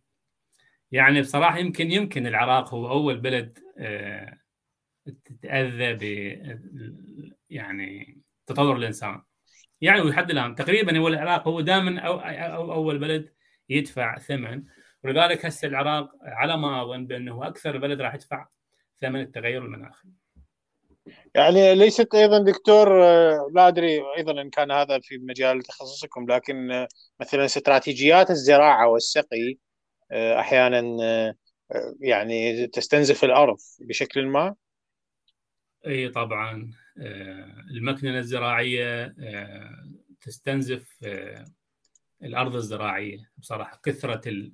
[0.92, 3.58] يعني بصراحة يمكن يمكن العراق هو أول بلد
[5.24, 6.02] تتأذى ب
[7.50, 9.22] يعني تطور الإنسان.
[9.80, 13.32] يعني لحد الآن تقريبا هو العراق هو دائما أو, أو أول بلد
[13.68, 14.64] يدفع ثمن.
[15.04, 18.48] ولذلك هسه العراق على ما أظن بأنه أكثر بلد راح يدفع
[19.00, 20.08] ثمن التغير المناخي.
[21.34, 26.70] يعني ليست أيضا دكتور آه، لا أدري أيضا إن كان هذا في مجال تخصصكم لكن
[26.70, 26.88] آه،
[27.20, 29.58] مثلا استراتيجيات الزراعة والسقي
[30.12, 31.34] آه، أحيانا
[32.00, 34.54] يعني تستنزف الأرض بشكل ما.
[35.86, 36.70] إي طبعا
[37.70, 39.14] المكننة الزراعية
[40.20, 41.04] تستنزف
[42.22, 43.30] الأرض الزراعية.
[43.38, 44.50] بصراحة كثرة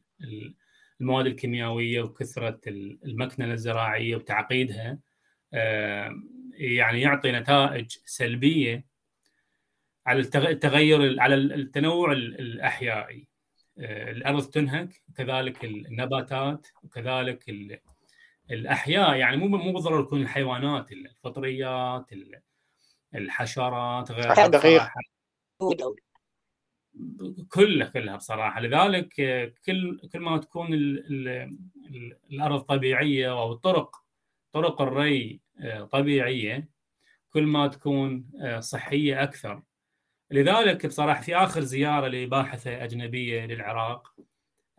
[1.01, 2.61] المواد الكيميائية وكثرة
[3.05, 4.99] المكننة الزراعية وتعقيدها
[6.57, 8.87] يعني يعطي نتائج سلبية
[10.07, 13.29] على التغير على التنوع الأحيائي.
[13.79, 17.45] الأرض تنهك وكذلك النباتات وكذلك
[18.51, 19.15] الأحياء.
[19.17, 22.11] يعني مو مو بالضرورة تكون الحيوانات الفطريات
[23.15, 24.89] الحشرات غير دقيق
[27.49, 28.61] كلها كلها بصراحة.
[28.61, 29.15] لذلك
[29.67, 33.97] كل كل ما تكون ال ال الأرض طبيعية أو الطرق
[34.53, 35.41] طرق الري
[35.91, 36.69] طبيعية
[37.31, 38.27] كل ما تكون
[38.59, 39.63] صحية أكثر.
[40.31, 44.15] لذلك بصراحة في آخر زيارة لباحثة أجنبية للعراق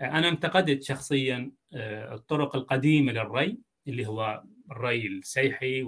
[0.02, 3.58] أنا انتقدت شخصيا الطرق القديمة للري
[3.88, 5.84] اللي هو الري السيحي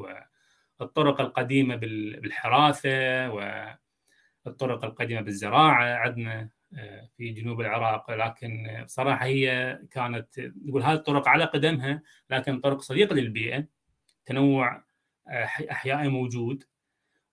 [0.80, 3.30] والطرق القديمة بالحراثه
[4.46, 6.50] والطرق القديمة بالزراعة عندنا
[7.18, 8.12] في جنوب العراق.
[8.12, 13.79] لكن بصراحة هي كانت نقول هذه الطرق على قدمها لكن طرق صديقة للبيئة.
[14.26, 14.84] تنوع
[15.72, 16.63] احيائي موجود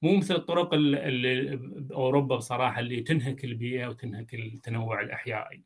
[0.02, 5.62] مو مثل الطرق اللي باوروبا بصراحة اللي تنهك البيئة وتنهك التنوع الأحيائي.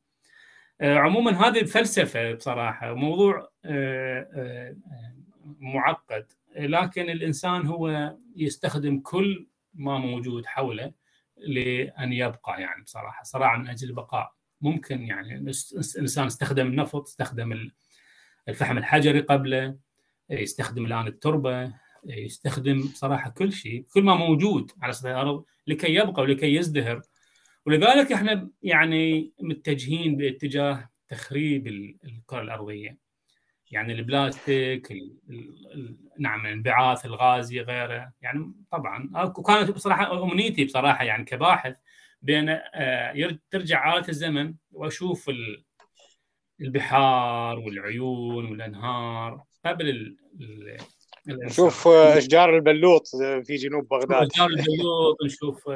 [0.83, 3.51] عموما هذه فلسفه بصراحة موضوع
[5.61, 10.93] معقد لكن الإنسان هو يستخدم كل ما موجود حوله
[11.37, 15.35] لأن يبقى يعني بصراحة صراع من أجل البقاء ممكن يعني
[15.97, 17.71] الانسان استخدم النفط استخدم
[18.49, 19.77] الفحم الحجري قبله
[20.31, 21.73] يستخدم الآن التربة
[22.05, 27.03] يستخدم بصراحة كل شيء كل ما موجود على سطح الأرض لكي يبقى ولكي يزدهر.
[27.67, 31.67] ولذلك إحنا يعني متجهين باتجاه تخريب
[32.05, 32.99] الكرة الأرضية.
[33.71, 38.13] يعني البلاستيك ال ال نعم الانبعاث الغازي غيره.
[38.23, 41.77] يعني طبعا وكانت بصراحة أمنيتي بصراحة يعني كباحث
[42.23, 42.59] بين
[43.51, 45.31] ترجع آلة الزمن وأشوف
[46.61, 49.45] البحار والعيون والأنهار.
[49.65, 50.17] قبل
[51.27, 54.27] نشوف اشجار البلوط في جنوب بغداد.
[54.27, 55.71] اشجار البلوط نشوف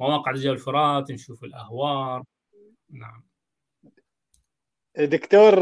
[0.00, 2.22] مواقع دجل الفرات نشوف الأهوار.
[2.90, 3.26] نعم.
[4.98, 5.60] دكتور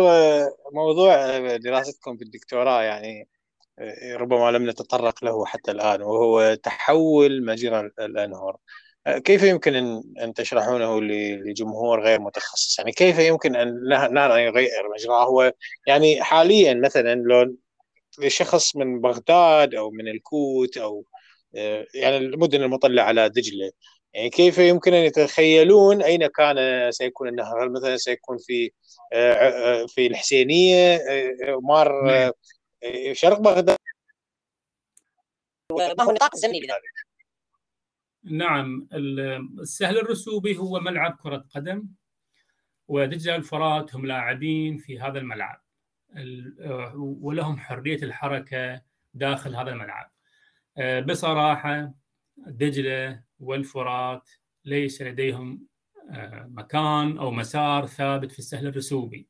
[0.72, 3.28] موضوع دراستكم في الدكتوراه يعني
[4.14, 8.56] ربما لم نتطرق له حتى الآن وهو تحول مجرى الأنهار.
[9.08, 9.74] كيف يمكن
[10.20, 15.52] ان تشرحونه لجمهور غير متخصص؟ يعني كيف يمكن أن نهر يغير مجراه؟ هو
[15.86, 17.56] يعني حاليا مثلا لو
[18.18, 21.04] لشخص من بغداد أو من الكوت أو
[21.94, 23.70] يعني المدن المطلة على دجلة
[24.12, 28.70] يعني كيف يمكن أن يتخيلون أين كان سيكون النهر؟ هل مثلا سيكون في
[29.88, 31.00] في الحسينية
[31.62, 31.92] مار
[33.12, 33.76] شرق بغداد
[35.72, 37.03] ما هو النطاق الزمني لذلك؟
[38.24, 41.88] نعم السهل الرسوبي هو ملعب كرة قدم
[42.88, 45.60] ودجلة الفرات هم لاعبين في هذا الملعب.
[46.96, 48.82] ولهم حرية الحركة
[49.14, 50.10] داخل هذا الملعب.
[51.06, 51.94] بصراحة
[52.36, 54.30] دجلة والفرات
[54.64, 55.66] ليس لديهم
[56.44, 59.28] مكان أو مسار ثابت في السهل الرسوبي.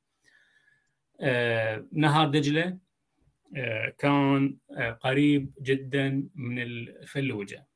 [1.92, 2.78] نهر دجلة
[3.98, 4.56] كان
[5.00, 7.66] قريب جدا من الفلوجة.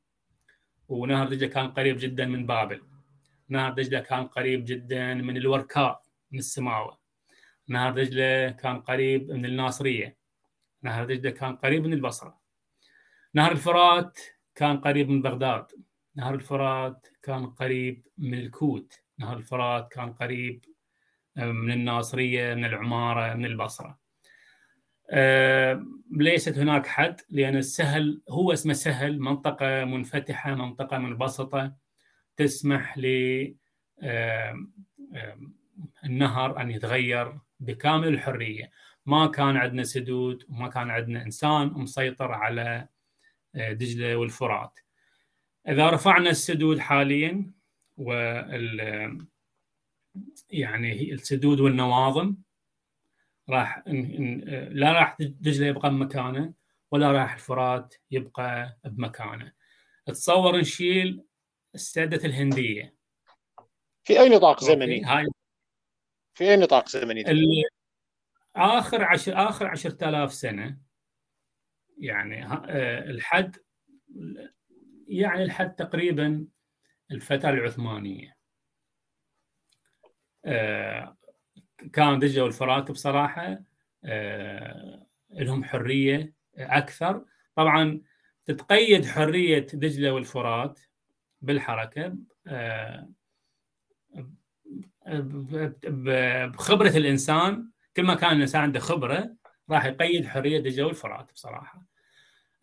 [0.89, 2.81] ونهر دجلة كان قريب جدا من بابل.
[3.49, 6.99] نهر دجلة كان قريب جدا من الوركاء من السماوة.
[7.67, 10.17] نهر دجلة كان قريب من الناصرية.
[10.83, 12.39] نهر دجلة كان قريب من البصرة.
[13.33, 14.19] نهر الفرات
[14.55, 15.65] كان قريب من بغداد.
[16.15, 20.65] نهر الفرات كان قريب من الكوت نهر الفرات كان قريب
[21.35, 23.99] من الناصرية من العمارة من البصرة.
[26.11, 31.73] ليست هناك حد لأن السهل هو اسمه سهل منطقة منفتحة منطقة منبسطة
[32.37, 33.05] تسمح ل
[36.05, 38.71] النهر أن يتغير بكامل الحرية.
[39.05, 42.87] ما كان عندنا سدود وما كان عندنا إنسان مسيطر على
[43.53, 44.79] دجلة والفرات.
[45.67, 47.51] إذا رفعنا السدود حاليا
[47.97, 49.27] وال
[50.49, 52.35] يعني السدود والنواظم
[53.49, 53.83] راح
[54.69, 56.53] لا راح دجلة يبقى بمكانه
[56.91, 59.53] ولا راح الفرات يبقى بمكانه.
[60.05, 61.25] تصور نشيل
[61.75, 62.95] السدة الهندية.
[64.03, 65.27] في أي نطاق زمني؟ هاي.
[66.33, 67.23] في أي نطاق زمني؟
[68.55, 70.77] آخر عشر آخر عشرة آلاف سنة.
[71.97, 72.53] يعني
[73.09, 73.57] الحد
[75.07, 76.47] يعني الحد تقريبا
[77.11, 78.35] الفترة العثمانية.
[81.93, 83.61] كان دجلة والفرات بصراحة
[85.31, 87.25] لهم حرية أكثر.
[87.55, 88.01] طبعا
[88.45, 90.79] تتقيد حرية دجلة والفرات
[91.41, 92.15] بالحركة
[95.87, 97.69] بخبرة الإنسان.
[97.95, 99.35] كل ما كان الإنسان عنده خبرة
[99.69, 101.85] راح يقيد حرية دجلة والفرات بصراحة.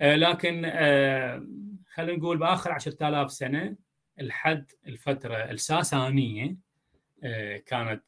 [0.01, 1.47] آه، لكن آه،
[1.95, 3.77] خلينا نقول بآخر 10000 سنة
[4.21, 6.57] الحد الفترة الساسانية آه،
[7.67, 8.03] كانت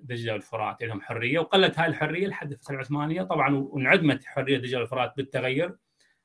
[0.00, 3.22] دجلة والفرات لهم حرية وقلت هاي الحرية لحد الفترة العثمانية.
[3.22, 5.76] طبعا وانعدمت حرية دجلة والفرات بالتغير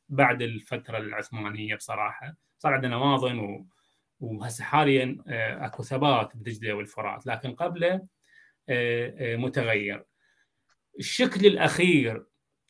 [0.10, 2.36] بعد الفترة العثمانية بصراحة.
[2.58, 3.66] صار عندنا و...
[4.20, 5.24] وهسه حاليا
[5.66, 8.08] أكو ثبات بدجلة والفرات لكن قبله
[9.20, 10.06] متغير.
[11.00, 12.26] الشكل الأخير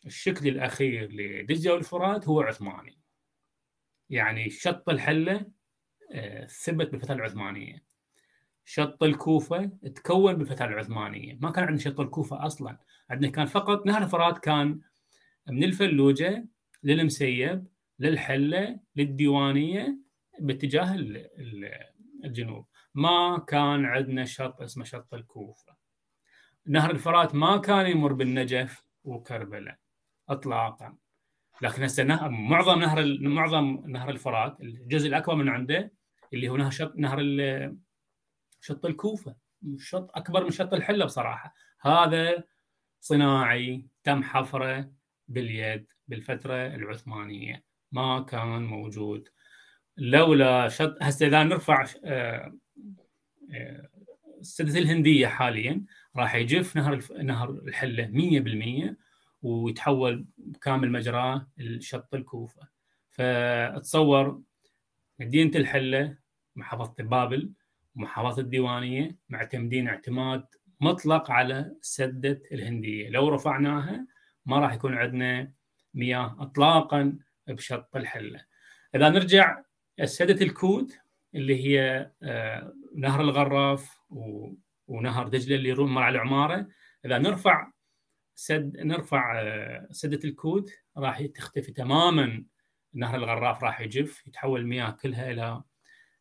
[0.05, 2.99] الشكل الأخير لدجلة والفرات هو عثماني.
[4.09, 5.45] يعني شط الحلة
[6.11, 7.83] آه، ثبت بالفترة العثمانية.
[8.65, 11.37] شط الكوفة تكون بالفترة العثمانية.
[11.41, 12.77] ما كان عندنا شط الكوفة أصلا.
[13.09, 14.79] عندنا كان فقط نهر الفرات كان
[15.47, 16.45] من الفلوجة
[16.83, 17.67] للمسيب
[17.99, 19.97] للحلة للديوانية
[20.39, 20.95] باتجاه
[22.25, 22.65] الجنوب.
[22.95, 25.75] ما كان عندنا شط اسمه شط الكوفة.
[26.67, 29.77] نهر الفرات ما كان يمر بالنجف وكربلاء
[30.29, 30.95] اطلاقا.
[31.61, 35.91] لكن هسه معظم نهر معظم نهر الفرات الجزء الأكبر من عنده
[36.33, 37.19] اللي هو نهر شط نهر
[38.63, 39.35] شط الكوفة
[39.77, 41.55] شط أكبر من شط الحلة بصراحة.
[41.81, 42.43] هذا
[43.01, 44.91] صناعي تم حفره
[45.27, 47.63] باليد بالفترة العثمانية.
[47.91, 49.29] ما كان موجود.
[49.97, 52.57] لولا شط هسه إذا نرفع آه،
[53.53, 53.89] آه،
[54.39, 55.85] السدة الهندية حاليا
[56.15, 58.97] راح يجف نهر نهر الحلة 100%
[59.41, 62.67] ويتحول بكامل مجراه لشط الكوفة.
[63.09, 64.41] فاتصور
[65.19, 66.17] مدينة الحلة
[66.55, 67.53] محافظة بابل
[67.95, 70.45] ومحافظه الديوانية معتمدين اعتماد
[70.81, 73.09] مطلق على سدة الهندية.
[73.09, 74.07] لو رفعناها
[74.45, 75.51] ما راح يكون عندنا
[75.93, 77.17] مياه اطلاقا
[77.47, 78.45] بشط الحلة.
[78.95, 79.61] إذا نرجع
[80.03, 80.91] سده الكود
[81.35, 83.99] اللي هي آه، نهر الغراف
[84.87, 86.67] ونهر دجلة اللي يمر على العمارة
[87.05, 87.71] إذا نرفع
[88.35, 92.45] سد نرفع آه، سدة الكود راح تختفي تماما.
[92.93, 95.63] نهر الغراف راح يجف يتحول المياه كلها إلى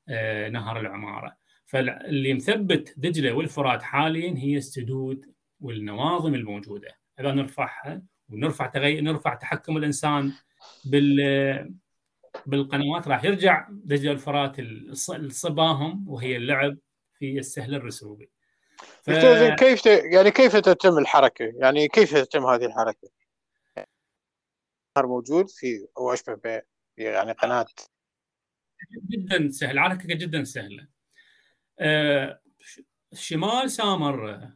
[0.09, 1.37] آه، نهر العمارة.
[1.73, 6.89] فاللي مثبت دجلة والفرات حاليا هي السدود والنواظم الموجودة
[7.21, 10.33] اذا نرفعها ونرفع تغير نرفع تحكم الإنسان
[10.85, 11.75] بال
[12.47, 14.61] بالقنوات راح يرجع دجلة والفرات
[15.11, 16.77] لصباهم وهي اللعب
[17.19, 18.31] في السهل الرسوبي
[19.03, 19.11] ف...
[19.59, 23.09] كيف يعني كيف تتم الحركة؟ يعني كيف تتم هذه الحركة؟
[24.99, 26.61] موجود في أو أشبه ب
[26.97, 27.67] يعني قناة
[29.11, 30.92] جدا سهل الحركة جدا سهلة.
[31.81, 32.41] آه
[33.15, 34.49] شمال سامر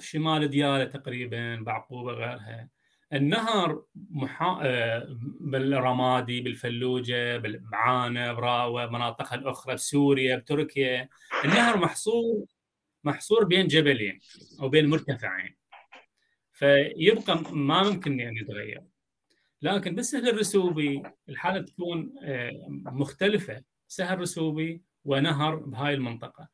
[0.00, 2.68] شمال ديالة تقريبا بعقوبة غيرها.
[3.12, 4.58] النهر محا...
[4.62, 5.06] آه
[5.40, 11.08] بالرمادي بالفلوجة بالمعانة براوة مناطقها الأخرى بسوريا بتركيا.
[11.44, 12.44] النهر محصور
[13.04, 14.20] محصور بين جبلين
[14.60, 15.56] أو بين مرتفعين.
[16.52, 18.82] فيبقى ما ممكن ان يتغير.
[19.62, 23.62] لكن بالسهل الرسوبي الحالة تكون آه، مختلفة.
[23.88, 26.48] سهل رسوبي ونهر بهاي المنطقة.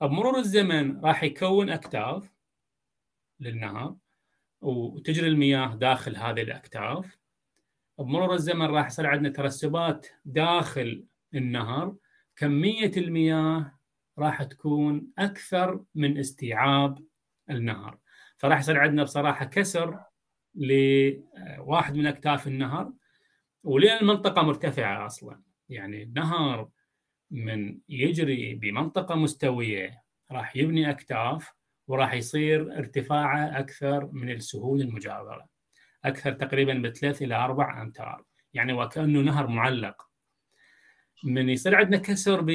[0.00, 2.32] بمرور الزمن راح يكون أكتاف
[3.40, 3.96] للنهر
[4.60, 7.18] وتجري المياه داخل هذه الأكتاف.
[7.98, 11.04] بمرور الزمن راح يصير عندنا ترسبات داخل
[11.34, 11.96] النهر.
[12.36, 13.78] كمية المياه
[14.18, 17.04] راح تكون أكثر من استيعاب
[17.50, 17.98] النهر.
[18.38, 20.00] فراح يصير عندنا بصراحة كسر
[20.54, 22.92] لواحد من أكتاف النهر
[23.64, 25.42] ولأن المنطقة مرتفعة أصلا.
[25.68, 26.68] يعني النهر
[27.30, 31.52] من يجري بمنطقة مستوية راح يبني أكتاف
[31.86, 35.46] وراح يصير ارتفاعه أكثر من السهول المجاورة.
[36.04, 38.24] أكثر تقريبا بثلاث إلى أربع أمتار.
[38.54, 40.02] يعني وكأنه نهر معلق.
[41.24, 42.46] من يصير عندنا كسر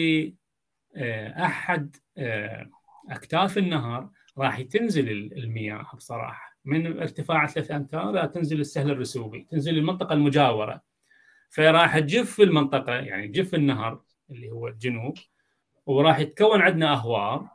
[0.97, 2.69] آه، أحد آه،
[3.09, 6.57] أكتاف النهر راح تنزل المياه بصراحة.
[6.65, 10.81] من ارتفاع ثلاث أمتار تنزل السهل الرسوبي تنزل المنطقة المجاورة.
[11.49, 15.17] فراح تجف المنطقة يعني تجف النهر اللي هو الجنوب
[15.85, 17.49] وراح يتكون عندنا أهوار.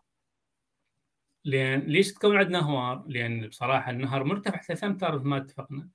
[1.45, 5.89] لأن ليش تكون عندنا أهوار؟ لأن بصراحة النهر مرتفع ثلاث امتار مثل ما اتفقنا.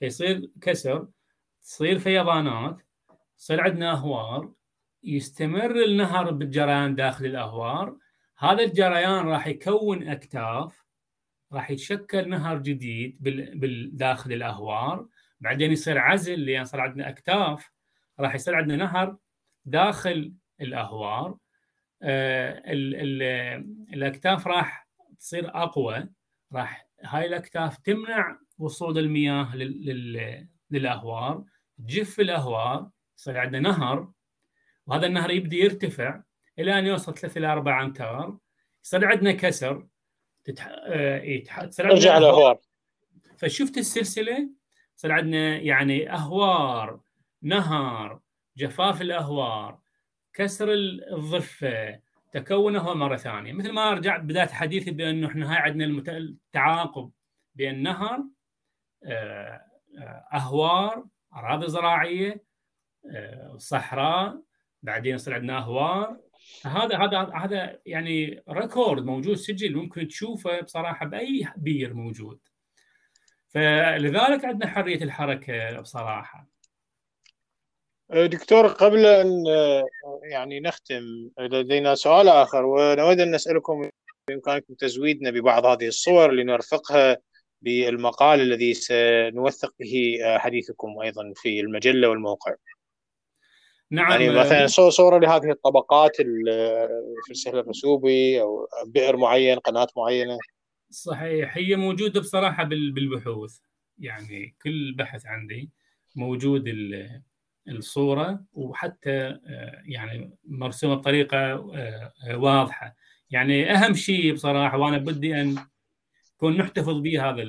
[0.00, 1.08] فيصير كسر
[1.62, 2.82] تصير فيضانات
[3.36, 4.52] تصير عندنا أهوار
[5.04, 7.96] يستمر النهر بالجريان داخل الأهوار.
[8.38, 10.84] هذا الجريان راح يكون أكتاف
[11.52, 13.18] راح يتشكل نهر جديد
[13.92, 15.06] داخل الأهوار.
[15.40, 17.70] بعدين يصير عزل لأن صار عندنا أكتاف
[18.20, 19.16] راح يصير عندنا نهر
[19.70, 21.36] داخل الأهوار
[22.02, 23.22] آه ال ال
[23.94, 24.88] الأكتاف راح
[25.18, 26.08] تصير أقوى
[26.52, 29.56] راح هاي الأكتاف تمنع وصول المياه
[30.70, 31.44] للأهوار
[31.78, 34.12] تجف الأهوار يصير عندنا نهر
[34.86, 36.22] وهذا النهر يبدي يرتفع
[36.58, 38.38] إلى أن يوصل 3 إلى 4 أمتار
[38.82, 39.86] صار عندنا كسر
[40.44, 40.68] تتح...
[41.80, 42.58] ارجع الأهوار.
[43.38, 44.50] فشفت السلسلة؟
[44.96, 47.00] صار عندنا يعني أهوار
[47.42, 48.20] نهر
[48.58, 49.78] جفاف الأهوار
[50.34, 52.00] كسر الضفة
[52.32, 53.52] تكونه مرة ثانية.
[53.52, 57.10] مثل ما رجعت بداية حديثي بأنه إحنا هاي عندنا التعاقب
[57.54, 58.24] بين نهر
[59.04, 59.62] آه،
[59.98, 62.44] آه، أهوار أراضي زراعية
[63.14, 64.42] آه، صحراء
[64.82, 66.20] بعدين يصير عندنا أهوار.
[66.64, 72.40] هذا هذا هذا يعني record موجود سجل ممكن تشوفه بصراحة بأي بير موجود.
[73.48, 76.57] فلذلك عندنا حرية الحركة بصراحة.
[78.10, 79.44] دكتور قبل أن
[80.22, 83.90] يعني نختم لدينا سؤال آخر ونود أن نسألكم
[84.28, 87.16] بإمكانكم تزويدنا ببعض هذه الصور لنرفقها
[87.62, 92.54] بالمقال الذي سنوثق به حديثكم أيضا في المجلة والموقع.
[93.90, 100.38] نعم يعني مثلا صورة لهذه الطبقات في السهل الرسوبي أو بئر معين قناة معينة.
[100.90, 103.58] صحيح هي موجودة بصراحة بالبحوث
[103.98, 105.70] يعني كل بحث عندي
[106.16, 106.64] موجود
[107.68, 109.38] الصورة وحتى
[109.84, 111.56] يعني مرسومة بطريقة
[112.34, 112.96] واضحة.
[113.30, 115.56] يعني أهم شيء بصراحة وأنا بدي أن
[116.36, 117.46] كون نحتفظ به هذا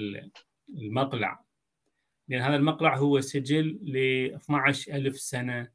[0.69, 1.43] المقلع.
[2.27, 3.97] لأن هذا المقلع هو سجل ل
[4.35, 5.67] 12000 سنة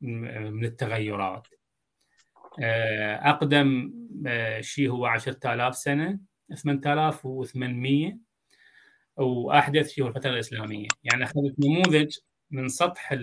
[0.00, 1.48] من التغيرات.
[2.60, 3.94] أقدم
[4.60, 6.18] شيء هو 10000 سنة
[6.54, 8.18] 8800
[9.16, 10.88] وأحدث شيء هو الفترة الإسلامية.
[11.04, 12.16] يعني أخذت نموذج
[12.50, 13.18] من سطح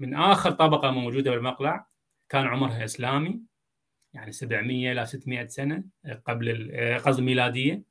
[0.00, 1.86] من آخر طبقة موجودة بالمقلع
[2.28, 3.40] كان عمرها إسلامي
[4.12, 5.84] يعني 700 إلى 600 سنة
[6.24, 6.72] قبل
[7.04, 7.82] قصد ميلادية.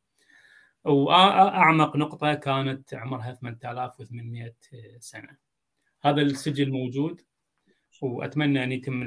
[0.84, 4.56] وأعمق نقطة كانت عمرها 8800
[5.00, 5.38] سنة.
[6.02, 7.22] هذا السجل موجود
[8.02, 9.04] وأتمنى أن يتم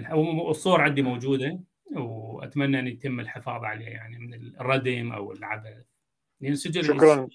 [0.51, 1.61] الصور عندي موجودة
[1.93, 5.87] وأتمنى أن يتم الحفاظ عليه يعني من الردم أو العبث.
[6.41, 7.29] لأن سجل شكرا.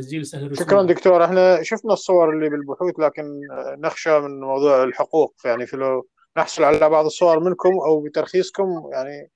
[0.00, 1.24] تسجيل سهل شكرا دكتور.
[1.24, 3.40] إحنا شفنا الصور اللي بالبحوث لكن
[3.78, 5.34] نخشى من موضوع الحقوق.
[5.44, 9.30] يعني فلو نحصل على بعض الصور منكم أو بترخيصكم يعني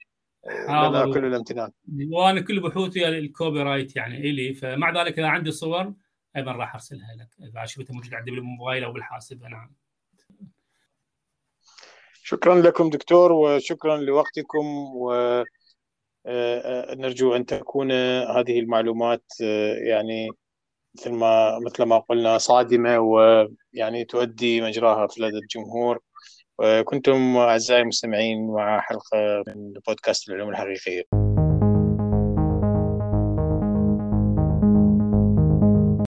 [0.69, 1.71] لنا كل الامتنان.
[2.13, 4.55] وأنا كل بحوثي ال copyright يعني إلي.
[4.55, 5.93] فمع ذلك إذا عندي صور
[6.37, 7.49] أيضا راح أرسلها لك.
[7.49, 9.75] إذا شفتها موجودة عندي بالموبايل أو بالحاسب نعم
[12.25, 15.13] شكرا لكم دكتور وشكرا لوقتكم و
[16.27, 17.93] آه، آه، نرجو أن تكون
[18.37, 20.31] هذه المعلومات آه، يعني
[20.95, 25.99] مثل ما مثل ما قلنا صادمة ويعني تؤدي مجراها في لدى الجمهور.
[26.59, 31.32] وكنتم أعزائي المستمعين مع حلقة من بودكاست العلوم الحقيقية.